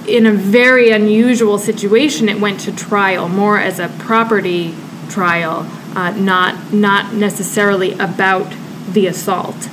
in 0.06 0.26
a 0.26 0.32
very 0.32 0.90
unusual 0.90 1.58
situation, 1.58 2.28
it 2.28 2.40
went 2.40 2.60
to 2.60 2.74
trial 2.74 3.28
more 3.28 3.58
as 3.58 3.78
a 3.78 3.88
property 3.98 4.74
trial, 5.08 5.66
uh, 5.94 6.10
not 6.12 6.72
not 6.72 7.14
necessarily 7.14 7.92
about 7.92 8.52
the 8.88 9.06
assault. 9.06 9.68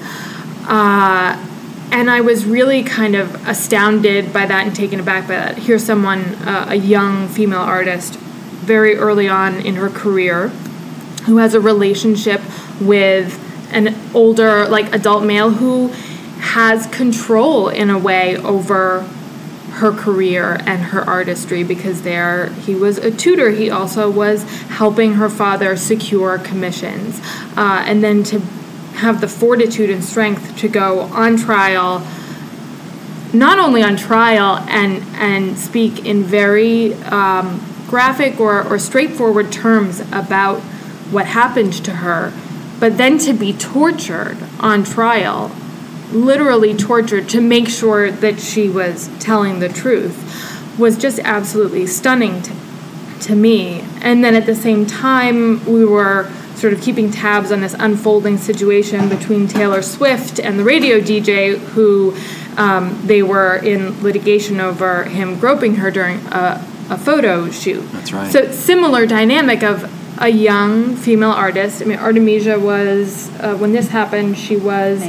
Uh, 0.67 1.45
and 1.91 2.11
I 2.11 2.21
was 2.21 2.45
really 2.45 2.83
kind 2.83 3.15
of 3.15 3.47
astounded 3.47 4.31
by 4.31 4.45
that 4.45 4.67
and 4.67 4.75
taken 4.75 4.99
aback 4.99 5.27
by 5.27 5.35
that. 5.35 5.57
Here's 5.57 5.83
someone, 5.83 6.19
uh, 6.45 6.67
a 6.69 6.75
young 6.75 7.27
female 7.27 7.61
artist, 7.61 8.19
very 8.69 8.95
early 8.95 9.27
on 9.27 9.59
in 9.65 9.73
her 9.77 9.89
career, 9.89 10.49
who 11.25 11.37
has 11.37 11.55
a 11.55 11.59
relationship 11.59 12.39
with 12.79 13.33
an 13.73 13.95
older, 14.13 14.67
like 14.67 14.93
adult 14.93 15.23
male 15.23 15.49
who 15.49 15.87
has 16.37 16.85
control 16.85 17.69
in 17.69 17.89
a 17.89 17.97
way 17.97 18.37
over 18.37 19.01
her 19.71 19.91
career 19.91 20.55
and 20.67 20.83
her 20.83 21.01
artistry 21.01 21.63
because 21.63 22.03
there 22.03 22.51
he 22.67 22.75
was 22.75 22.99
a 22.99 23.09
tutor. 23.09 23.49
He 23.49 23.71
also 23.71 24.07
was 24.07 24.43
helping 24.77 25.15
her 25.15 25.29
father 25.29 25.75
secure 25.75 26.37
commissions 26.37 27.19
uh, 27.57 27.83
and 27.87 28.03
then 28.03 28.23
to 28.25 28.39
have 29.01 29.19
the 29.19 29.27
fortitude 29.27 29.89
and 29.89 30.03
strength 30.03 30.55
to 30.57 30.67
go 30.67 30.99
on 30.99 31.37
trial 31.37 32.05
not 33.33 33.59
only 33.59 33.81
on 33.81 33.95
trial 33.95 34.57
and 34.67 35.03
and 35.15 35.57
speak 35.57 36.05
in 36.05 36.23
very 36.23 36.93
um, 37.05 37.68
graphic 37.89 38.39
or, 38.39 38.63
or 38.63 38.77
straightforward 38.79 39.51
terms 39.51 39.99
about 40.11 40.59
what 41.11 41.25
happened 41.25 41.73
to 41.73 41.91
her 41.91 42.31
but 42.79 42.97
then 42.97 43.17
to 43.17 43.33
be 43.33 43.51
tortured 43.53 44.37
on 44.59 44.83
trial 44.83 45.51
literally 46.11 46.75
tortured 46.75 47.29
to 47.29 47.41
make 47.41 47.67
sure 47.67 48.11
that 48.11 48.39
she 48.39 48.69
was 48.69 49.09
telling 49.19 49.59
the 49.59 49.69
truth 49.69 50.77
was 50.79 50.97
just 50.97 51.19
absolutely 51.19 51.85
stunning 51.85 52.41
to, 52.41 52.53
to 53.21 53.35
me. 53.35 53.81
And 54.01 54.23
then 54.23 54.33
at 54.35 54.45
the 54.45 54.55
same 54.55 54.85
time, 54.85 55.63
we 55.65 55.85
were 55.85 56.31
sort 56.55 56.73
of 56.73 56.81
keeping 56.81 57.11
tabs 57.11 57.51
on 57.51 57.61
this 57.61 57.75
unfolding 57.77 58.37
situation 58.37 59.07
between 59.09 59.47
Taylor 59.47 59.81
Swift 59.81 60.39
and 60.39 60.57
the 60.57 60.63
radio 60.63 60.99
DJ, 60.99 61.57
who 61.57 62.15
um, 62.57 62.99
they 63.05 63.21
were 63.21 63.57
in 63.57 64.01
litigation 64.01 64.59
over 64.59 65.03
him 65.03 65.39
groping 65.39 65.75
her 65.75 65.91
during 65.91 66.17
a, 66.27 66.65
a 66.89 66.97
photo 66.97 67.49
shoot. 67.51 67.81
That's 67.91 68.13
right. 68.13 68.31
So 68.31 68.51
similar 68.51 69.05
dynamic 69.05 69.63
of 69.63 69.89
a 70.21 70.29
young 70.29 70.95
female 70.95 71.31
artist. 71.31 71.81
I 71.81 71.85
mean, 71.85 71.99
Artemisia 71.99 72.59
was 72.59 73.29
uh, 73.39 73.55
when 73.55 73.71
this 73.71 73.89
happened. 73.89 74.37
She 74.37 74.57
was 74.57 75.03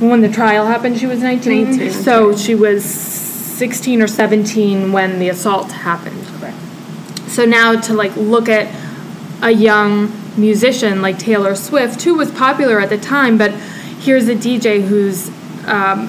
when 0.00 0.20
the 0.20 0.28
trial 0.28 0.66
happened. 0.66 0.98
She 0.98 1.06
was 1.06 1.22
19. 1.22 1.64
19, 1.78 1.90
so 1.92 2.36
she 2.36 2.54
was 2.54 2.84
16 2.84 4.02
or 4.02 4.08
17 4.08 4.92
when 4.92 5.18
the 5.18 5.28
assault 5.28 5.70
happened. 5.72 6.24
Correct. 6.38 6.56
So 7.28 7.44
now 7.44 7.80
to 7.80 7.94
like 7.94 8.14
look 8.16 8.48
at 8.48 8.74
a 9.42 9.50
young 9.50 10.12
musician 10.36 11.00
like 11.00 11.18
Taylor 11.18 11.54
Swift, 11.54 12.02
who 12.02 12.14
was 12.14 12.30
popular 12.30 12.80
at 12.80 12.90
the 12.90 12.98
time, 12.98 13.38
but 13.38 13.52
here's 13.52 14.28
a 14.28 14.34
DJ 14.34 14.86
who's 14.86 15.28
um, 15.66 16.08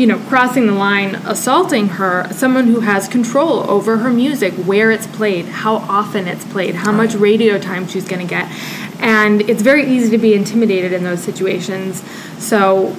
you 0.00 0.06
know, 0.06 0.18
crossing 0.18 0.66
the 0.66 0.72
line, 0.72 1.14
assaulting 1.26 1.86
her, 1.86 2.26
someone 2.32 2.68
who 2.68 2.80
has 2.80 3.06
control 3.06 3.70
over 3.70 3.98
her 3.98 4.08
music, 4.08 4.54
where 4.54 4.90
it's 4.90 5.06
played, 5.06 5.44
how 5.44 5.74
often 5.74 6.26
it's 6.26 6.42
played, 6.46 6.74
how 6.74 6.90
much 6.90 7.12
radio 7.12 7.58
time 7.58 7.86
she's 7.86 8.08
going 8.08 8.26
to 8.26 8.26
get. 8.26 8.50
And 8.98 9.42
it's 9.42 9.60
very 9.60 9.84
easy 9.84 10.08
to 10.12 10.16
be 10.16 10.32
intimidated 10.32 10.94
in 10.94 11.04
those 11.04 11.22
situations. 11.22 12.02
So 12.42 12.92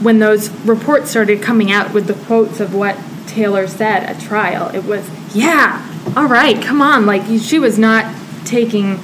when 0.00 0.20
those 0.20 0.48
reports 0.64 1.10
started 1.10 1.42
coming 1.42 1.70
out 1.70 1.92
with 1.92 2.06
the 2.06 2.14
quotes 2.24 2.60
of 2.60 2.74
what 2.74 2.96
Taylor 3.26 3.68
said 3.68 4.04
at 4.04 4.18
trial, 4.18 4.74
it 4.74 4.84
was, 4.84 5.06
yeah, 5.36 5.84
all 6.16 6.28
right, 6.28 6.62
come 6.62 6.80
on. 6.80 7.04
Like, 7.04 7.24
she 7.42 7.58
was 7.58 7.78
not 7.78 8.10
taking 8.46 8.98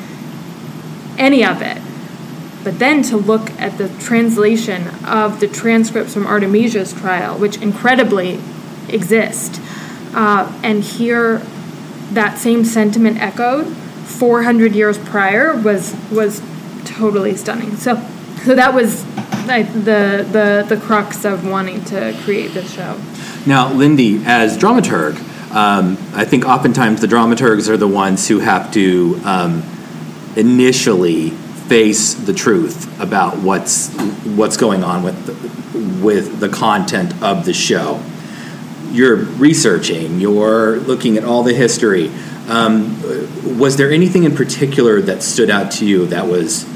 any 1.18 1.44
of 1.44 1.60
it. 1.60 1.73
But 2.64 2.78
then 2.78 3.02
to 3.04 3.16
look 3.16 3.50
at 3.60 3.78
the 3.78 3.88
translation 4.00 4.88
of 5.04 5.38
the 5.38 5.46
transcripts 5.46 6.14
from 6.14 6.26
Artemisia's 6.26 6.92
trial, 6.92 7.38
which 7.38 7.58
incredibly 7.58 8.40
exist, 8.88 9.60
uh, 10.14 10.50
and 10.62 10.82
hear 10.82 11.38
that 12.12 12.38
same 12.38 12.64
sentiment 12.64 13.20
echoed 13.20 13.66
400 13.66 14.74
years 14.74 14.98
prior 14.98 15.54
was 15.60 15.94
was 16.10 16.40
totally 16.84 17.36
stunning. 17.36 17.76
So, 17.76 17.96
so 18.44 18.54
that 18.54 18.72
was 18.74 19.04
like, 19.46 19.72
the 19.72 20.26
the 20.30 20.64
the 20.68 20.80
crux 20.80 21.24
of 21.24 21.46
wanting 21.46 21.84
to 21.86 22.16
create 22.24 22.54
this 22.54 22.72
show. 22.72 22.98
Now, 23.46 23.72
Lindy, 23.72 24.22
as 24.24 24.56
dramaturg, 24.56 25.16
um, 25.54 25.98
I 26.14 26.24
think 26.24 26.44
oftentimes 26.44 27.00
the 27.00 27.06
dramaturgs 27.06 27.68
are 27.68 27.76
the 27.76 27.88
ones 27.88 28.28
who 28.28 28.38
have 28.38 28.72
to 28.72 29.20
um, 29.24 29.62
initially 30.36 31.32
face 31.68 32.14
the 32.14 32.34
truth 32.34 33.00
about 33.00 33.38
what's 33.38 33.94
what's 34.36 34.56
going 34.56 34.84
on 34.84 35.02
with 35.02 35.26
the, 35.26 36.04
with 36.04 36.40
the 36.40 36.48
content 36.48 37.22
of 37.22 37.44
the 37.44 37.54
show. 37.54 38.02
You're 38.90 39.16
researching. 39.16 40.20
You're 40.20 40.76
looking 40.76 41.16
at 41.16 41.24
all 41.24 41.42
the 41.42 41.54
history. 41.54 42.10
Um, 42.48 43.00
was 43.58 43.76
there 43.76 43.90
anything 43.90 44.24
in 44.24 44.36
particular 44.36 45.00
that 45.02 45.22
stood 45.22 45.48
out 45.48 45.72
to 45.72 45.86
you 45.86 46.06
that 46.08 46.26
was 46.26 46.66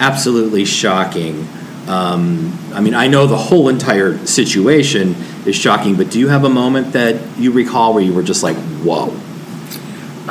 absolutely 0.00 0.64
shocking? 0.64 1.48
Um, 1.86 2.58
I 2.74 2.80
mean, 2.80 2.94
I 2.94 3.06
know 3.06 3.26
the 3.26 3.36
whole 3.36 3.68
entire 3.68 4.26
situation 4.26 5.14
is 5.46 5.54
shocking, 5.56 5.96
but 5.96 6.10
do 6.10 6.18
you 6.18 6.28
have 6.28 6.44
a 6.44 6.48
moment 6.48 6.92
that 6.92 7.38
you 7.38 7.52
recall 7.52 7.94
where 7.94 8.02
you 8.02 8.12
were 8.12 8.22
just 8.22 8.42
like, 8.42 8.56
"Whoa"? 8.56 9.16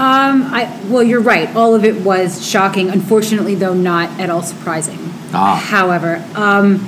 Um, 0.02 0.46
I 0.52 0.82
well, 0.88 1.04
you're 1.04 1.22
right. 1.22 1.56
All 1.56 1.76
of 1.76 1.86
it 1.86 2.02
was 2.02 2.44
shocking. 2.44 2.90
Unfortunately, 2.90 3.54
though, 3.54 3.76
not 3.76 4.20
at 4.20 4.32
all 4.32 4.42
surprising. 4.42 4.98
Ah. 5.32 5.56
However, 5.56 6.26
um, 6.34 6.88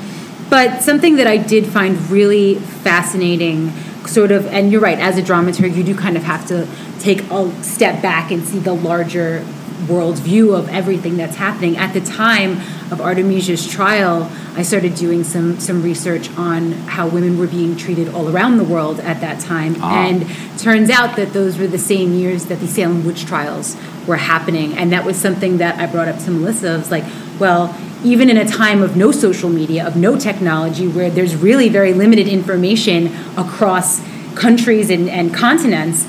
but 0.49 0.81
something 0.81 1.17
that 1.17 1.27
I 1.27 1.37
did 1.37 1.67
find 1.67 2.09
really 2.09 2.55
fascinating, 2.55 3.69
sort 4.07 4.31
of, 4.31 4.47
and 4.47 4.71
you're 4.71 4.81
right. 4.81 4.97
As 4.97 5.19
a 5.19 5.21
dramaturg, 5.21 5.75
you 5.75 5.83
do 5.83 5.95
kind 5.95 6.17
of 6.17 6.23
have 6.23 6.47
to 6.47 6.67
take 6.99 7.21
a 7.29 7.63
step 7.63 8.01
back 8.01 8.31
and 8.31 8.43
see 8.43 8.57
the 8.57 8.73
larger 8.73 9.45
world 9.87 10.17
view 10.19 10.53
of 10.55 10.69
everything 10.69 11.17
that's 11.17 11.35
happening. 11.35 11.77
At 11.77 11.93
the 11.93 12.01
time 12.01 12.53
of 12.91 13.01
Artemisia's 13.01 13.67
trial, 13.67 14.31
I 14.55 14.61
started 14.63 14.95
doing 14.95 15.23
some 15.23 15.59
some 15.59 15.81
research 15.81 16.29
on 16.37 16.71
how 16.87 17.07
women 17.07 17.37
were 17.37 17.47
being 17.47 17.75
treated 17.75 18.13
all 18.13 18.29
around 18.29 18.57
the 18.57 18.63
world 18.63 18.99
at 18.99 19.21
that 19.21 19.39
time, 19.39 19.75
Ah. 19.81 20.05
and 20.05 20.25
turns 20.57 20.89
out 20.89 21.15
that 21.15 21.33
those 21.33 21.57
were 21.57 21.67
the 21.67 21.77
same 21.79 22.13
years 22.13 22.45
that 22.45 22.59
the 22.59 22.67
Salem 22.67 23.05
witch 23.05 23.25
trials 23.25 23.75
were 24.07 24.17
happening, 24.17 24.73
and 24.77 24.91
that 24.91 25.05
was 25.05 25.17
something 25.17 25.57
that 25.57 25.79
I 25.79 25.85
brought 25.87 26.07
up 26.07 26.19
to 26.25 26.31
Melissa. 26.31 26.73
I 26.73 26.77
was 26.77 26.91
like, 26.91 27.05
well. 27.39 27.75
Even 28.05 28.29
in 28.29 28.35
a 28.35 28.43
time 28.45 28.81
of 28.83 28.97
no 28.97 29.13
social 29.13 29.47
media, 29.49 29.87
of 29.87 29.95
no 29.95 30.17
technology, 30.17 30.89
where 30.89 31.09
there's 31.09 31.37
really 31.37 31.69
very 31.69 31.93
limited 31.93 32.27
information 32.27 33.07
across 33.37 34.01
countries 34.35 34.89
and, 34.89 35.07
and 35.09 35.33
continents, 35.33 36.05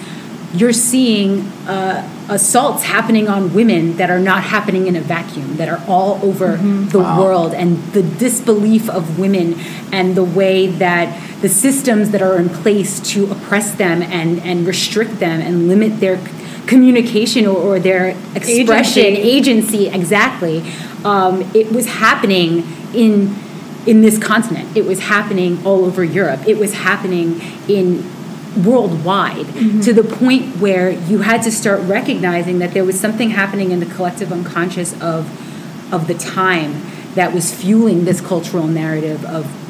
you're 0.55 0.73
seeing 0.73 1.43
uh, 1.69 2.03
assaults 2.29 2.85
happening 2.85 3.29
on 3.29 3.53
women 3.53 3.97
that 3.99 4.11
are 4.11 4.19
not 4.19 4.43
happening 4.43 4.87
in 4.87 4.97
a 4.97 5.01
vacuum, 5.01 5.57
that 5.57 5.69
are 5.69 5.83
all 5.87 6.19
over 6.23 6.57
the 6.57 6.99
Wow. 6.99 7.21
world, 7.21 7.55
and 7.55 7.83
the 7.93 8.03
disbelief 8.03 8.89
of 8.89 9.19
women 9.19 9.57
and 9.93 10.15
the 10.15 10.25
way 10.25 10.67
that 10.67 11.21
the 11.43 11.49
systems 11.49 12.11
that 12.11 12.23
are 12.23 12.39
in 12.39 12.49
place 12.49 13.01
to 13.01 13.31
oppress 13.31 13.75
them 13.75 14.03
and, 14.03 14.41
and 14.41 14.67
restrict 14.67 15.19
them 15.19 15.41
and 15.41 15.69
limit 15.69 16.01
their 16.01 16.19
communication 16.67 17.47
or, 17.47 17.57
or 17.57 17.79
their 17.79 18.17
expression, 18.35 19.05
agency, 19.05 19.89
exactly. 19.89 20.65
Um, 21.05 21.43
it 21.55 21.71
was 21.73 21.87
happening 21.87 22.65
in 22.95 23.37
in 23.87 24.01
this 24.01 24.17
continent. 24.19 24.75
It 24.75 24.87
was 24.87 24.99
happening 25.01 25.59
all 25.67 25.85
over 25.85 26.03
Europe. 26.03 26.49
It 26.49 26.57
was 26.57 26.73
happening 26.73 27.41
in 27.69 28.03
worldwide 28.57 29.47
mm-hmm. 29.47 29.81
to 29.81 29.93
the 29.93 30.05
point 30.05 30.57
where 30.57 30.91
you 30.91 31.19
had 31.19 31.43
to 31.43 31.51
start 31.51 31.81
recognizing 31.83 32.59
that 32.61 32.73
there 32.73 32.85
was 32.85 32.99
something 32.99 33.31
happening 33.31 33.71
in 33.71 33.81
the 33.81 33.87
collective 33.87 34.33
unconscious 34.33 34.93
of 35.01 35.29
of 35.93 36.07
the 36.07 36.15
time 36.15 36.83
that 37.15 37.33
was 37.33 37.55
fueling 37.55 38.05
this 38.05 38.21
cultural 38.21 38.67
narrative 38.67 39.25
of 39.25 39.63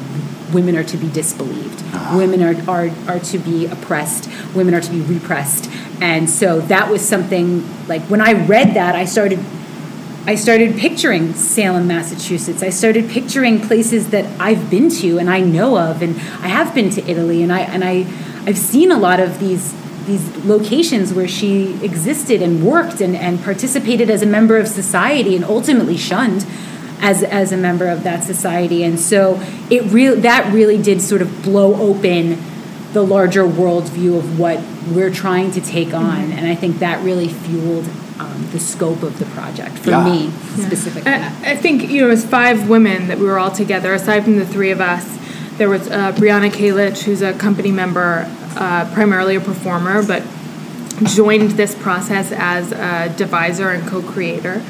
women 0.53 0.75
are 0.75 0.83
to 0.83 0.97
be 0.97 1.09
disbelieved. 1.09 1.81
Uh-huh. 1.93 2.17
Women 2.17 2.41
are, 2.41 2.69
are 2.69 2.91
are 3.07 3.19
to 3.19 3.39
be 3.39 3.65
oppressed. 3.65 4.29
Women 4.55 4.73
are 4.73 4.81
to 4.81 4.91
be 4.91 5.01
repressed. 5.01 5.69
And 6.01 6.29
so 6.29 6.61
that 6.61 6.89
was 6.89 7.07
something 7.07 7.63
like 7.87 8.01
when 8.03 8.21
i 8.21 8.33
read 8.45 8.73
that 8.73 8.95
i 8.95 9.05
started 9.05 9.39
I 10.27 10.33
started 10.33 10.77
picturing 10.77 11.33
Salem, 11.35 11.85
Massachusetts. 11.87 12.63
I 12.63 12.71
started 12.71 13.11
picturing 13.11 13.61
places 13.61 14.09
that 14.09 14.25
I've 14.41 14.71
been 14.71 14.89
to 14.89 15.19
and 15.19 15.29
I 15.29 15.39
know 15.39 15.77
of, 15.77 16.01
and 16.01 16.15
I 16.15 16.47
have 16.47 16.73
been 16.73 16.89
to 16.91 17.07
Italy, 17.07 17.43
and 17.43 17.53
I 17.53 17.59
and 17.59 17.83
I 17.83 18.07
I've 18.47 18.57
seen 18.57 18.91
a 18.91 18.97
lot 18.97 19.19
of 19.19 19.39
these 19.39 19.75
these 20.07 20.35
locations 20.45 21.13
where 21.13 21.27
she 21.27 21.83
existed 21.83 22.41
and 22.41 22.65
worked 22.65 23.01
and, 23.01 23.15
and 23.15 23.43
participated 23.43 24.09
as 24.09 24.21
a 24.23 24.25
member 24.25 24.57
of 24.57 24.67
society 24.67 25.35
and 25.35 25.45
ultimately 25.45 25.97
shunned 25.97 26.45
as 27.01 27.21
as 27.21 27.51
a 27.51 27.57
member 27.57 27.87
of 27.87 28.01
that 28.03 28.23
society. 28.23 28.83
And 28.83 28.99
so 28.99 29.39
it 29.69 29.83
really 29.91 30.21
that 30.21 30.51
really 30.51 30.81
did 30.81 31.01
sort 31.01 31.21
of 31.21 31.43
blow 31.43 31.75
open 31.75 32.41
the 32.93 33.03
larger 33.03 33.43
worldview 33.43 34.17
of 34.17 34.39
what 34.39 34.59
we're 34.89 35.13
trying 35.13 35.51
to 35.51 35.61
take 35.61 35.93
on. 35.93 36.17
Mm-hmm. 36.17 36.31
And 36.31 36.47
I 36.47 36.55
think 36.55 36.79
that 36.79 37.03
really 37.03 37.27
fueled 37.27 37.85
um, 38.19 38.47
the 38.51 38.59
scope 38.59 39.03
of 39.03 39.19
the 39.19 39.25
project 39.25 39.77
for 39.79 39.89
Yeah. 39.91 40.05
me 40.05 40.31
specifically. 40.57 41.11
I, 41.11 41.51
I 41.51 41.55
think 41.55 41.89
you 41.89 42.01
know, 42.01 42.07
it 42.07 42.11
was 42.11 42.25
five 42.25 42.69
women 42.69 43.07
that 43.07 43.17
we 43.19 43.25
were 43.25 43.37
all 43.39 43.51
together. 43.51 43.93
Aside 43.93 44.23
from 44.23 44.37
the 44.37 44.45
three 44.45 44.71
of 44.71 44.79
us, 44.81 45.05
there 45.57 45.69
was 45.69 45.87
uh, 45.89 46.11
Brianna 46.13 46.49
Kalich, 46.51 47.03
who's 47.03 47.21
a 47.21 47.33
company 47.33 47.71
member, 47.71 48.25
uh, 48.57 48.89
primarily 48.93 49.35
a 49.35 49.41
performer, 49.41 50.05
but 50.05 50.23
joined 51.03 51.51
this 51.51 51.75
process 51.75 52.31
as 52.31 52.71
a 52.71 53.13
deviser 53.17 53.73
and 53.77 53.87
co-creator. 53.87 54.61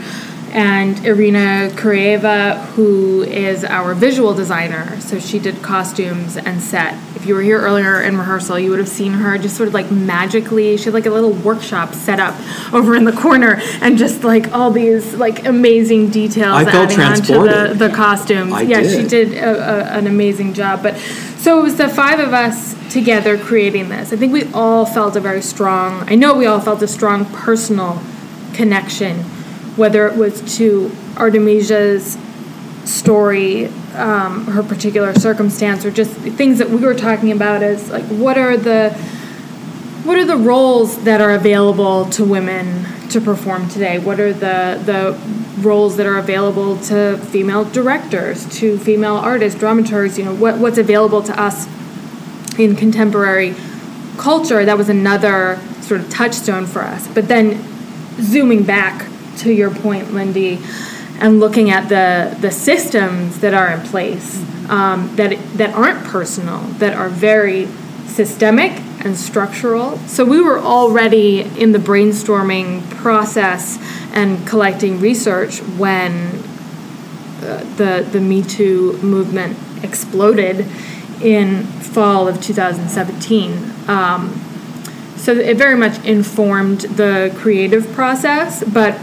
And 0.55 1.05
Irina 1.05 1.69
Kureva, 1.73 2.63
who 2.67 3.23
is 3.23 3.65
our 3.65 3.93
visual 3.93 4.33
designer, 4.33 4.97
so 5.01 5.19
she 5.19 5.37
did 5.37 5.61
costumes 5.61 6.37
and 6.37 6.61
set. 6.61 6.93
If 7.17 7.25
you 7.25 7.35
were 7.35 7.41
here 7.41 7.59
earlier 7.59 8.01
in 8.01 8.17
rehearsal, 8.17 8.57
you 8.57 8.69
would 8.69 8.79
have 8.79 8.87
seen 8.87 9.11
her 9.11 9.37
just 9.37 9.57
sort 9.57 9.67
of 9.67 9.73
like 9.73 9.91
magically. 9.91 10.77
She 10.77 10.85
had 10.85 10.93
like 10.93 11.07
a 11.07 11.09
little 11.09 11.33
workshop 11.33 11.93
set 11.93 12.21
up 12.21 12.35
over 12.73 12.95
in 12.95 13.03
the 13.03 13.11
corner, 13.11 13.59
and 13.81 13.97
just 13.97 14.23
like 14.23 14.53
all 14.53 14.71
these 14.71 15.13
like 15.15 15.45
amazing 15.45 16.09
details 16.09 16.55
I 16.55 16.63
felt 16.63 16.89
adding 16.89 17.01
onto 17.01 17.33
the, 17.33 17.73
the 17.73 17.93
costumes. 17.93 18.53
I 18.53 18.61
yeah, 18.61 18.81
she 18.83 19.05
did. 19.05 19.31
did 19.31 19.37
a, 19.43 19.49
a, 19.49 19.97
an 19.97 20.07
amazing 20.07 20.53
job. 20.53 20.81
But 20.81 20.97
so 21.37 21.59
it 21.59 21.63
was 21.63 21.75
the 21.75 21.89
five 21.89 22.19
of 22.21 22.33
us 22.33 22.73
together 22.93 23.37
creating 23.37 23.89
this. 23.89 24.13
I 24.13 24.15
think 24.15 24.31
we 24.31 24.45
all 24.53 24.85
felt 24.85 25.17
a 25.17 25.19
very 25.19 25.41
strong. 25.41 26.09
I 26.09 26.15
know 26.15 26.33
we 26.33 26.45
all 26.45 26.61
felt 26.61 26.81
a 26.81 26.87
strong 26.87 27.25
personal 27.25 28.01
connection, 28.53 29.25
whether 29.75 30.07
it 30.07 30.15
was 30.15 30.57
to 30.57 30.91
Artemisia's 31.17 32.17
story, 32.85 33.65
um, 33.95 34.45
her 34.45 34.63
particular 34.63 35.13
circumstance, 35.13 35.85
or 35.85 35.91
just 35.91 36.11
things 36.11 36.59
that 36.59 36.69
we 36.69 36.77
were 36.77 36.93
talking 36.93 37.31
about 37.31 37.63
as 37.63 37.89
like 37.89 38.05
what 38.05 38.37
are 38.37 38.57
the 38.57 38.91
what 40.03 40.17
are 40.17 40.25
the 40.25 40.37
roles 40.37 41.03
that 41.03 41.19
are 41.19 41.31
available 41.31 42.05
to 42.11 42.23
women 42.23 42.85
to 43.09 43.19
perform 43.19 43.67
today? 43.69 43.99
What 43.99 44.19
are 44.19 44.33
the 44.33 44.81
the 44.85 45.19
roles 45.61 45.97
that 45.97 46.05
are 46.05 46.17
available 46.17 46.77
to 46.83 47.17
female 47.17 47.65
directors, 47.65 48.45
to 48.59 48.77
female 48.77 49.15
artists, 49.15 49.59
dramaturgs? 49.59 50.17
You 50.17 50.25
know, 50.25 50.35
what 50.35 50.57
what's 50.57 50.77
available 50.77 51.23
to 51.23 51.41
us 51.41 51.67
in 52.59 52.75
contemporary 52.75 53.55
culture? 54.17 54.63
That 54.63 54.77
was 54.77 54.89
another 54.89 55.59
sort 55.81 56.01
of 56.01 56.09
touchstone 56.09 56.65
for 56.65 56.81
us. 56.81 57.07
But 57.07 57.27
then 57.27 57.63
zooming 58.21 58.63
back 58.63 59.09
to 59.37 59.53
your 59.53 59.71
point, 59.71 60.13
Lindy, 60.13 60.59
and 61.19 61.39
looking 61.39 61.69
at 61.69 61.89
the 61.89 62.35
the 62.39 62.51
systems 62.51 63.39
that 63.39 63.53
are 63.53 63.71
in 63.71 63.81
place 63.87 64.43
um, 64.69 65.15
that 65.15 65.37
that 65.57 65.73
aren't 65.73 66.03
personal, 66.05 66.59
that 66.79 66.93
are 66.93 67.09
very 67.09 67.67
systemic 68.07 68.71
and 69.03 69.17
structural. 69.17 69.97
So 70.07 70.25
we 70.25 70.41
were 70.41 70.59
already 70.59 71.41
in 71.41 71.71
the 71.71 71.79
brainstorming 71.79 72.89
process 72.91 73.77
and 74.13 74.47
collecting 74.47 74.99
research 74.99 75.59
when 75.59 76.11
uh, 77.41 77.63
the 77.77 78.07
the 78.11 78.19
Me 78.19 78.41
Too 78.41 78.97
movement 79.01 79.57
exploded 79.83 80.65
in 81.21 81.63
fall 81.63 82.27
of 82.27 82.41
2017. 82.41 83.73
Um, 83.87 84.41
so 85.15 85.33
it 85.33 85.57
very 85.57 85.77
much 85.77 86.03
informed 86.05 86.81
the 86.81 87.33
creative 87.37 87.91
process, 87.93 88.63
but 88.63 88.99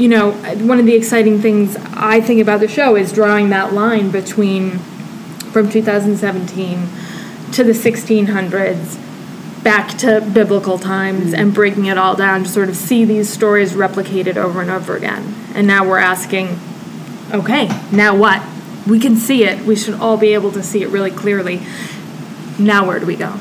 you 0.00 0.08
know, 0.08 0.32
one 0.32 0.80
of 0.80 0.86
the 0.86 0.94
exciting 0.94 1.42
things 1.42 1.76
I 1.92 2.22
think 2.22 2.40
about 2.40 2.60
the 2.60 2.68
show 2.68 2.96
is 2.96 3.12
drawing 3.12 3.50
that 3.50 3.74
line 3.74 4.10
between 4.10 4.78
from 5.52 5.68
2017 5.68 6.88
to 7.52 7.64
the 7.64 7.72
1600s 7.72 9.62
back 9.62 9.98
to 9.98 10.22
biblical 10.32 10.78
times 10.78 11.34
and 11.34 11.52
breaking 11.52 11.84
it 11.84 11.98
all 11.98 12.16
down 12.16 12.44
to 12.44 12.48
sort 12.48 12.70
of 12.70 12.76
see 12.76 13.04
these 13.04 13.28
stories 13.28 13.74
replicated 13.74 14.36
over 14.36 14.62
and 14.62 14.70
over 14.70 14.96
again. 14.96 15.34
And 15.54 15.66
now 15.66 15.86
we're 15.86 15.98
asking, 15.98 16.58
okay, 17.34 17.68
now 17.92 18.16
what? 18.16 18.42
We 18.86 18.98
can 19.00 19.16
see 19.16 19.44
it. 19.44 19.66
We 19.66 19.76
should 19.76 19.94
all 19.94 20.16
be 20.16 20.32
able 20.32 20.52
to 20.52 20.62
see 20.62 20.82
it 20.82 20.88
really 20.88 21.10
clearly. 21.10 21.60
Now 22.58 22.86
where 22.86 22.98
do 22.98 23.04
we 23.04 23.16
go? 23.16 23.38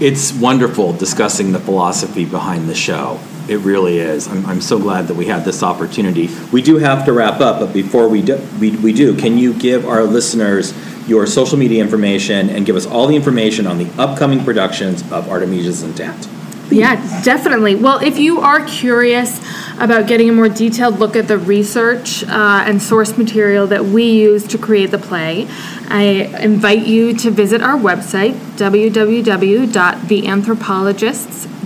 It's 0.00 0.32
wonderful 0.32 0.92
discussing 0.92 1.52
the 1.52 1.60
philosophy 1.60 2.24
behind 2.24 2.68
the 2.68 2.74
show. 2.74 3.20
It 3.48 3.58
really 3.58 3.98
is. 3.98 4.26
I'm, 4.26 4.46
I'm 4.46 4.60
so 4.60 4.78
glad 4.78 5.08
that 5.08 5.14
we 5.14 5.26
had 5.26 5.44
this 5.44 5.62
opportunity. 5.62 6.30
We 6.50 6.62
do 6.62 6.78
have 6.78 7.04
to 7.04 7.12
wrap 7.12 7.40
up, 7.40 7.60
but 7.60 7.72
before 7.72 8.08
we 8.08 8.22
do, 8.22 8.36
we, 8.58 8.70
we 8.76 8.92
do, 8.92 9.16
can 9.16 9.36
you 9.36 9.52
give 9.52 9.86
our 9.86 10.02
listeners 10.02 10.72
your 11.06 11.26
social 11.26 11.58
media 11.58 11.82
information 11.82 12.48
and 12.48 12.64
give 12.64 12.76
us 12.76 12.86
all 12.86 13.06
the 13.06 13.14
information 13.14 13.66
on 13.66 13.76
the 13.76 13.90
upcoming 13.98 14.42
productions 14.42 15.02
of 15.12 15.28
Artemisia's 15.28 15.82
Intent? 15.82 16.28
Yeah, 16.70 16.96
definitely. 17.22 17.74
Well, 17.74 18.02
if 18.02 18.18
you 18.18 18.40
are 18.40 18.64
curious 18.64 19.38
about 19.78 20.06
getting 20.06 20.30
a 20.30 20.32
more 20.32 20.48
detailed 20.48 20.98
look 20.98 21.14
at 21.14 21.28
the 21.28 21.36
research 21.36 22.24
uh, 22.24 22.64
and 22.66 22.80
source 22.80 23.18
material 23.18 23.66
that 23.66 23.84
we 23.84 24.10
use 24.10 24.46
to 24.48 24.58
create 24.58 24.90
the 24.90 24.98
play, 24.98 25.46
I 25.88 26.02
invite 26.40 26.86
you 26.86 27.14
to 27.18 27.30
visit 27.30 27.62
our 27.62 27.76
website, 27.76 28.34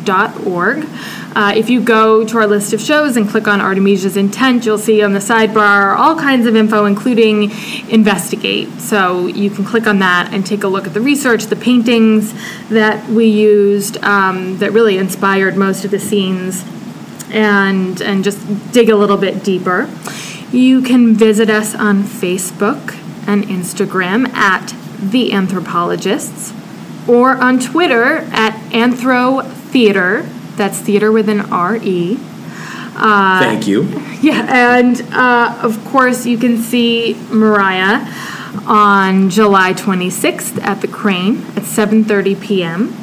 www.theanthropologists.org. 0.09 0.88
Uh, 1.37 1.53
if 1.55 1.71
you 1.71 1.81
go 1.81 2.25
to 2.25 2.38
our 2.38 2.47
list 2.47 2.73
of 2.73 2.81
shows 2.81 3.16
and 3.16 3.29
click 3.29 3.47
on 3.47 3.61
Artemisia's 3.61 4.16
Intent, 4.16 4.64
you'll 4.64 4.79
see 4.79 5.03
on 5.03 5.12
the 5.12 5.18
sidebar 5.18 5.97
all 5.97 6.16
kinds 6.16 6.47
of 6.47 6.57
info, 6.57 6.87
including 6.87 7.51
Investigate. 7.90 8.81
So 8.81 9.27
you 9.27 9.51
can 9.51 9.64
click 9.64 9.87
on 9.87 9.99
that 10.01 10.33
and 10.33 10.44
take 10.44 10.64
a 10.64 10.68
look 10.68 10.87
at 10.87 10.94
the 10.94 11.01
research, 11.01 11.44
the 11.44 11.57
paintings 11.57 12.35
that 12.71 13.09
we 13.09 13.27
used 13.27 13.99
um, 13.99 14.59
that 14.59 14.73
really 14.73 14.99
inspired 14.99 15.57
most 15.57 15.85
of 15.85 15.90
the 15.90 15.99
scenes, 15.99 16.64
and 17.31 18.01
and 18.01 18.25
just 18.25 18.73
dig 18.73 18.88
a 18.88 18.97
little 18.97 19.18
bit 19.18 19.44
deeper. 19.44 19.88
You 20.51 20.81
can 20.81 21.14
visit 21.14 21.51
us 21.51 21.75
on 21.75 22.03
Facebook 22.03 22.97
and 23.29 23.44
Instagram 23.44 24.29
at 24.31 24.75
The 24.99 25.33
Anthropologists 25.35 26.55
or 27.07 27.37
on 27.37 27.59
Twitter 27.59 28.18
at 28.33 28.53
Anthro 28.71 29.58
Theater. 29.70 30.22
That's 30.57 30.78
theater 30.81 31.12
with 31.12 31.28
an 31.28 31.40
R 31.52 31.76
E. 31.76 32.18
Uh, 33.00 33.38
Thank 33.40 33.68
you. 33.68 33.85
yeah, 34.20 34.44
and 34.48 35.00
uh, 35.12 35.61
of 35.62 35.83
course, 35.87 36.26
you 36.26 36.37
can 36.37 36.59
see 36.59 37.14
Mariah 37.31 38.04
on 38.66 39.31
July 39.31 39.72
26th 39.72 40.61
at 40.62 40.81
the 40.81 40.88
Kraine 40.88 41.44
at 41.57 41.62
7:30 41.62 42.40
p.m. 42.40 42.94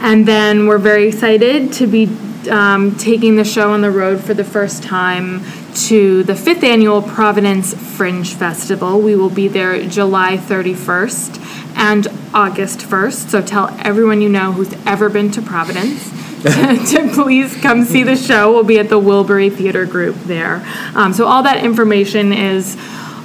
And 0.00 0.26
then 0.26 0.66
we're 0.66 0.78
very 0.78 1.08
excited 1.08 1.72
to 1.74 1.86
be 1.86 2.06
um, 2.48 2.96
taking 2.96 3.36
the 3.36 3.44
show 3.44 3.72
on 3.72 3.80
the 3.80 3.90
road 3.90 4.22
for 4.22 4.34
the 4.34 4.44
first 4.44 4.82
time 4.82 5.42
to 5.76 6.22
the 6.22 6.34
fifth 6.34 6.64
annual 6.64 7.02
Providence 7.02 7.74
Fringe 7.74 8.32
Festival. 8.32 9.00
We 9.00 9.14
will 9.14 9.30
be 9.30 9.46
there 9.46 9.86
July 9.86 10.38
31st 10.38 11.76
and 11.76 12.08
August 12.32 12.80
1st. 12.80 13.30
So 13.30 13.42
tell 13.42 13.68
everyone 13.80 14.22
you 14.22 14.28
know 14.28 14.52
who's 14.52 14.72
ever 14.86 15.10
been 15.10 15.30
to 15.32 15.42
Providence 15.42 16.10
to 16.42 17.10
please 17.12 17.54
come 17.60 17.84
see 17.84 18.02
the 18.02 18.16
show. 18.16 18.52
We'll 18.52 18.64
be 18.64 18.78
at 18.78 18.88
the 18.88 19.00
Wilbury 19.00 19.54
Theater 19.54 19.84
Group 19.84 20.16
there. 20.20 20.66
Um, 20.94 21.12
so 21.12 21.26
all 21.26 21.42
that 21.42 21.62
information 21.62 22.32
is 22.32 22.76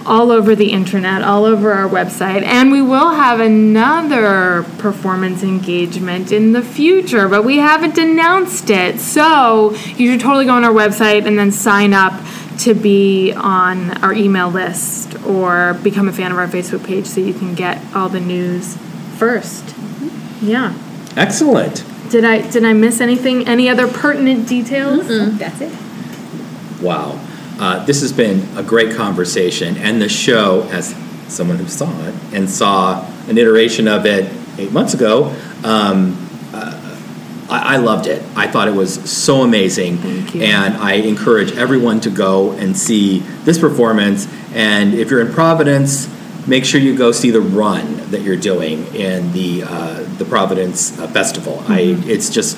all 0.05 0.31
over 0.31 0.55
the 0.55 0.71
internet, 0.71 1.21
all 1.21 1.45
over 1.45 1.71
our 1.71 1.87
website, 1.87 2.43
and 2.43 2.71
we 2.71 2.81
will 2.81 3.11
have 3.11 3.39
another 3.39 4.63
performance 4.79 5.43
engagement 5.43 6.31
in 6.31 6.53
the 6.53 6.61
future, 6.61 7.27
but 7.27 7.43
we 7.43 7.57
haven't 7.57 7.97
announced 7.97 8.69
it. 8.69 8.99
So 8.99 9.71
you 9.97 10.11
should 10.11 10.19
totally 10.19 10.45
go 10.45 10.53
on 10.53 10.63
our 10.63 10.73
website 10.73 11.25
and 11.27 11.37
then 11.37 11.51
sign 11.51 11.93
up 11.93 12.13
to 12.61 12.73
be 12.73 13.33
on 13.33 13.91
our 14.03 14.13
email 14.13 14.49
list 14.49 15.19
or 15.25 15.73
become 15.83 16.07
a 16.07 16.13
fan 16.13 16.31
of 16.31 16.37
our 16.37 16.47
Facebook 16.47 16.85
page 16.85 17.05
so 17.05 17.19
you 17.19 17.33
can 17.33 17.55
get 17.55 17.81
all 17.95 18.09
the 18.09 18.19
news 18.19 18.77
first. 19.17 19.75
Yeah. 20.41 20.77
Excellent. 21.15 21.83
Did 22.09 22.25
I 22.25 22.47
did 22.49 22.65
I 22.65 22.73
miss 22.73 22.99
anything? 23.01 23.47
Any 23.47 23.69
other 23.69 23.87
pertinent 23.87 24.47
details? 24.47 25.07
That's 25.37 25.61
it. 25.61 25.73
Wow. 26.81 27.19
Uh, 27.59 27.85
this 27.85 28.01
has 28.01 28.11
been 28.11 28.57
a 28.57 28.63
great 28.63 28.95
conversation, 28.95 29.77
and 29.77 30.01
the 30.01 30.09
show, 30.09 30.63
as 30.71 30.95
someone 31.27 31.57
who 31.57 31.67
saw 31.67 31.89
it 32.07 32.15
and 32.33 32.49
saw 32.49 33.05
an 33.27 33.37
iteration 33.37 33.87
of 33.87 34.05
it 34.05 34.31
eight 34.57 34.71
months 34.71 34.93
ago, 34.93 35.35
um, 35.63 36.30
I, 37.51 37.75
I 37.75 37.77
loved 37.77 38.07
it. 38.07 38.23
I 38.35 38.47
thought 38.47 38.67
it 38.67 38.73
was 38.73 38.93
so 39.11 39.41
amazing, 39.41 39.99
and 40.41 40.75
I 40.77 40.93
encourage 40.93 41.51
everyone 41.51 41.99
to 42.01 42.09
go 42.09 42.51
and 42.53 42.75
see 42.75 43.19
this 43.43 43.59
performance. 43.59 44.27
And 44.53 44.93
if 44.93 45.11
you're 45.11 45.21
in 45.21 45.33
Providence, 45.33 46.09
make 46.47 46.65
sure 46.65 46.79
you 46.79 46.97
go 46.97 47.11
see 47.11 47.29
the 47.29 47.41
run 47.41 48.09
that 48.11 48.21
you're 48.21 48.37
doing 48.37 48.93
in 48.95 49.31
the 49.33 49.63
uh, 49.65 50.03
the 50.17 50.25
Providence 50.25 50.97
uh, 50.99 51.07
Festival. 51.07 51.63
I 51.67 51.97
it's 52.05 52.29
just 52.29 52.57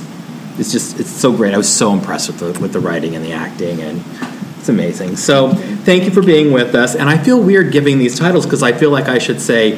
it's 0.57 0.71
just 0.71 0.99
it's 0.99 1.09
so 1.09 1.35
great. 1.35 1.53
I 1.53 1.57
was 1.57 1.73
so 1.73 1.91
impressed 1.91 2.27
with 2.27 2.39
the 2.39 2.59
with 2.59 2.73
the 2.73 2.79
writing 2.79 3.15
and 3.15 3.25
the 3.25 3.33
acting 3.33 3.81
and 3.81 4.03
it's 4.59 4.69
amazing. 4.69 5.17
So 5.17 5.53
thank 5.83 6.05
you 6.05 6.11
for 6.11 6.21
being 6.21 6.53
with 6.53 6.73
us. 6.73 6.95
And 6.95 7.09
I 7.09 7.17
feel 7.17 7.41
weird 7.41 7.73
giving 7.73 7.97
these 7.97 8.17
titles 8.17 8.45
because 8.45 8.63
I 8.63 8.71
feel 8.71 8.91
like 8.91 9.09
I 9.09 9.17
should 9.17 9.41
say 9.41 9.77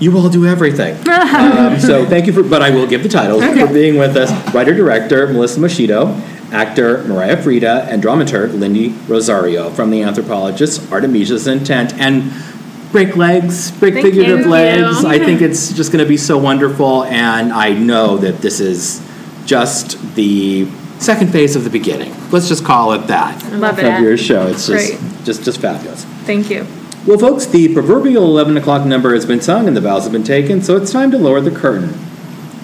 you 0.00 0.16
all 0.16 0.28
do 0.28 0.46
everything. 0.46 0.94
um, 1.08 1.78
so 1.78 2.04
thank 2.06 2.26
you 2.26 2.32
for, 2.32 2.42
but 2.42 2.62
I 2.62 2.70
will 2.70 2.86
give 2.86 3.02
the 3.02 3.08
titles 3.08 3.42
Okay. 3.42 3.66
for 3.66 3.72
being 3.72 3.98
with 3.98 4.16
us. 4.16 4.30
Writer 4.54 4.74
director 4.74 5.26
Melissa 5.28 5.60
Moschitto, 5.60 6.18
actor 6.52 7.04
Mariah 7.04 7.36
Freda, 7.36 7.86
and 7.86 8.02
dramaturg 8.02 8.58
Lindy 8.58 8.88
Rosario 9.06 9.70
from 9.70 9.90
The 9.90 10.02
Anthropologist, 10.02 10.90
Artemisia's 10.90 11.46
Intent, 11.46 11.92
and 11.94 12.32
break 12.92 13.14
legs, 13.16 13.70
break 13.72 13.94
Thank 13.94 14.06
figurative 14.06 14.40
you. 14.40 14.50
legs. 14.50 15.04
I 15.04 15.18
think 15.18 15.42
it's 15.42 15.72
just 15.72 15.92
going 15.92 16.02
to 16.04 16.08
be 16.08 16.16
so 16.16 16.38
wonderful, 16.38 17.04
and 17.04 17.52
I 17.52 17.72
know 17.72 18.16
that 18.18 18.38
this 18.38 18.58
is 18.60 19.06
just 19.44 19.98
the 20.16 20.66
second 20.98 21.30
phase 21.32 21.56
of 21.56 21.64
the 21.64 21.70
beginning. 21.70 22.14
Let's 22.30 22.48
just 22.48 22.64
call 22.64 22.92
it 22.92 23.06
that. 23.08 23.42
I 23.44 23.48
love 23.56 23.78
of 23.78 23.84
it. 23.84 24.00
your 24.00 24.16
show. 24.16 24.46
It's 24.46 24.66
just, 24.66 25.24
just, 25.24 25.44
just 25.44 25.60
fabulous. 25.60 26.04
Thank 26.24 26.50
you. 26.50 26.66
Well, 27.06 27.16
folks, 27.16 27.46
the 27.46 27.72
proverbial 27.72 28.24
11 28.24 28.58
o'clock 28.58 28.86
number 28.86 29.14
has 29.14 29.24
been 29.24 29.40
sung 29.40 29.66
and 29.66 29.74
the 29.74 29.80
vows 29.80 30.02
have 30.02 30.12
been 30.12 30.22
taken, 30.22 30.60
so 30.60 30.76
it's 30.76 30.92
time 30.92 31.10
to 31.12 31.16
lower 31.16 31.40
the 31.40 31.50
curtain. 31.50 31.98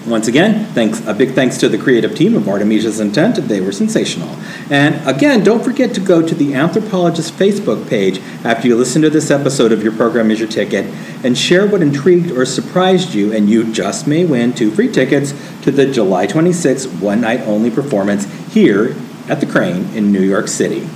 Once 0.05 0.27
again, 0.27 0.63
thanks 0.73 1.03
a 1.07 1.13
big 1.13 1.33
thanks 1.33 1.57
to 1.57 1.67
the 1.67 1.77
creative 1.77 2.15
team 2.15 2.35
of 2.35 2.47
Artemisia's 2.47 2.99
Intent. 2.99 3.35
They 3.35 3.59
were 3.59 3.71
sensational. 3.71 4.29
And 4.69 4.95
again, 5.09 5.43
don't 5.43 5.63
forget 5.63 5.95
to 5.95 5.99
go 5.99 6.25
to 6.25 6.35
the 6.35 6.53
Anthropologist 6.53 7.33
Facebook 7.33 7.89
page 7.89 8.19
after 8.45 8.67
you 8.67 8.75
listen 8.75 9.01
to 9.01 9.09
this 9.09 9.31
episode 9.31 9.71
of 9.71 9.81
Your 9.81 9.91
Program 9.91 10.29
is 10.29 10.39
Your 10.39 10.47
Ticket 10.47 10.85
and 11.25 11.35
share 11.35 11.67
what 11.67 11.81
intrigued 11.81 12.29
or 12.29 12.45
surprised 12.45 13.15
you, 13.15 13.33
and 13.33 13.49
you 13.49 13.73
just 13.73 14.05
may 14.05 14.23
win 14.23 14.53
two 14.53 14.69
free 14.69 14.91
tickets 14.91 15.33
to 15.63 15.71
the 15.71 15.91
July 15.91 16.27
26th 16.27 17.01
one 17.01 17.21
night 17.21 17.39
only 17.41 17.71
performance 17.71 18.25
here 18.53 18.95
at 19.27 19.39
the 19.39 19.47
Kraine 19.47 19.91
in 19.95 20.11
New 20.11 20.21
York 20.21 20.47
City. 20.47 20.87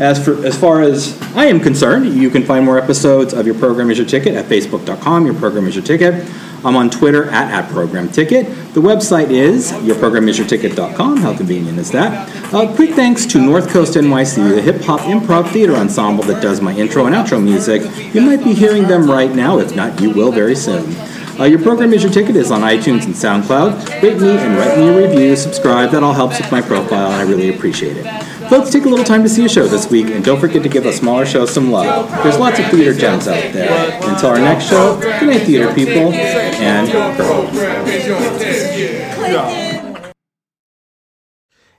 As 0.00 0.22
for 0.22 0.44
as 0.44 0.58
far 0.58 0.82
as 0.82 1.20
I 1.36 1.46
am 1.46 1.60
concerned, 1.60 2.06
you 2.14 2.28
can 2.28 2.42
find 2.42 2.64
more 2.64 2.78
episodes 2.78 3.32
of 3.32 3.46
Your 3.46 3.54
Program 3.54 3.90
Is 3.90 3.98
Your 3.98 4.06
Ticket 4.06 4.34
at 4.34 4.46
Facebook.com. 4.46 5.24
Your 5.24 5.34
Program 5.34 5.66
Is 5.66 5.76
Your 5.76 5.84
Ticket. 5.84 6.28
I'm 6.64 6.76
on 6.76 6.88
Twitter 6.90 7.28
at, 7.30 7.52
at 7.52 7.70
Program 7.70 8.08
Ticket. 8.08 8.46
The 8.74 8.80
website 8.80 9.30
is 9.30 9.70
yourprogramisyourticket.com. 9.72 11.18
How 11.18 11.36
convenient 11.36 11.78
is 11.78 11.90
that? 11.92 12.28
Uh, 12.52 12.74
quick 12.74 12.90
thanks 12.94 13.26
to 13.26 13.38
North 13.38 13.68
Coast 13.68 13.94
NYC, 13.94 14.54
the 14.54 14.62
hip 14.62 14.80
hop 14.80 15.00
improv 15.00 15.52
theater 15.52 15.76
ensemble 15.76 16.24
that 16.24 16.42
does 16.42 16.60
my 16.60 16.74
intro 16.74 17.06
and 17.06 17.14
outro 17.14 17.42
music. 17.42 17.82
You 18.14 18.22
might 18.22 18.42
be 18.42 18.54
hearing 18.54 18.88
them 18.88 19.08
right 19.08 19.30
now. 19.30 19.58
If 19.58 19.76
not, 19.76 20.00
you 20.00 20.10
will 20.10 20.32
very 20.32 20.56
soon. 20.56 20.96
Uh, 21.38 21.44
your 21.44 21.60
program 21.60 21.92
is 21.92 22.02
your 22.02 22.12
ticket 22.12 22.36
is 22.36 22.52
on 22.52 22.60
iTunes 22.60 23.06
and 23.06 23.14
SoundCloud. 23.14 24.02
Rate 24.02 24.20
me 24.20 24.36
and 24.36 24.56
write 24.56 24.78
me 24.78 24.88
a 24.88 25.08
review. 25.08 25.34
Subscribe. 25.34 25.90
That 25.90 26.02
all 26.04 26.12
helps 26.12 26.38
with 26.38 26.50
my 26.52 26.60
profile, 26.62 27.10
I 27.10 27.22
really 27.22 27.54
appreciate 27.54 27.96
it. 27.96 28.04
Folks, 28.48 28.70
take 28.70 28.84
a 28.84 28.88
little 28.88 29.04
time 29.04 29.22
to 29.24 29.28
see 29.28 29.44
a 29.44 29.48
show 29.48 29.66
this 29.66 29.90
week, 29.90 30.06
and 30.08 30.24
don't 30.24 30.38
forget 30.38 30.62
to 30.62 30.68
give 30.68 30.86
a 30.86 30.92
smaller 30.92 31.26
show 31.26 31.44
some 31.44 31.72
love. 31.72 32.08
There's 32.22 32.38
lots 32.38 32.60
of 32.60 32.66
theater 32.66 32.94
gems 32.94 33.26
out 33.26 33.52
there. 33.52 34.00
Until 34.08 34.28
our 34.28 34.38
next 34.38 34.68
show, 34.68 35.00
good 35.00 35.26
night, 35.26 35.42
theater 35.42 35.74
people, 35.74 36.12
and 36.12 36.88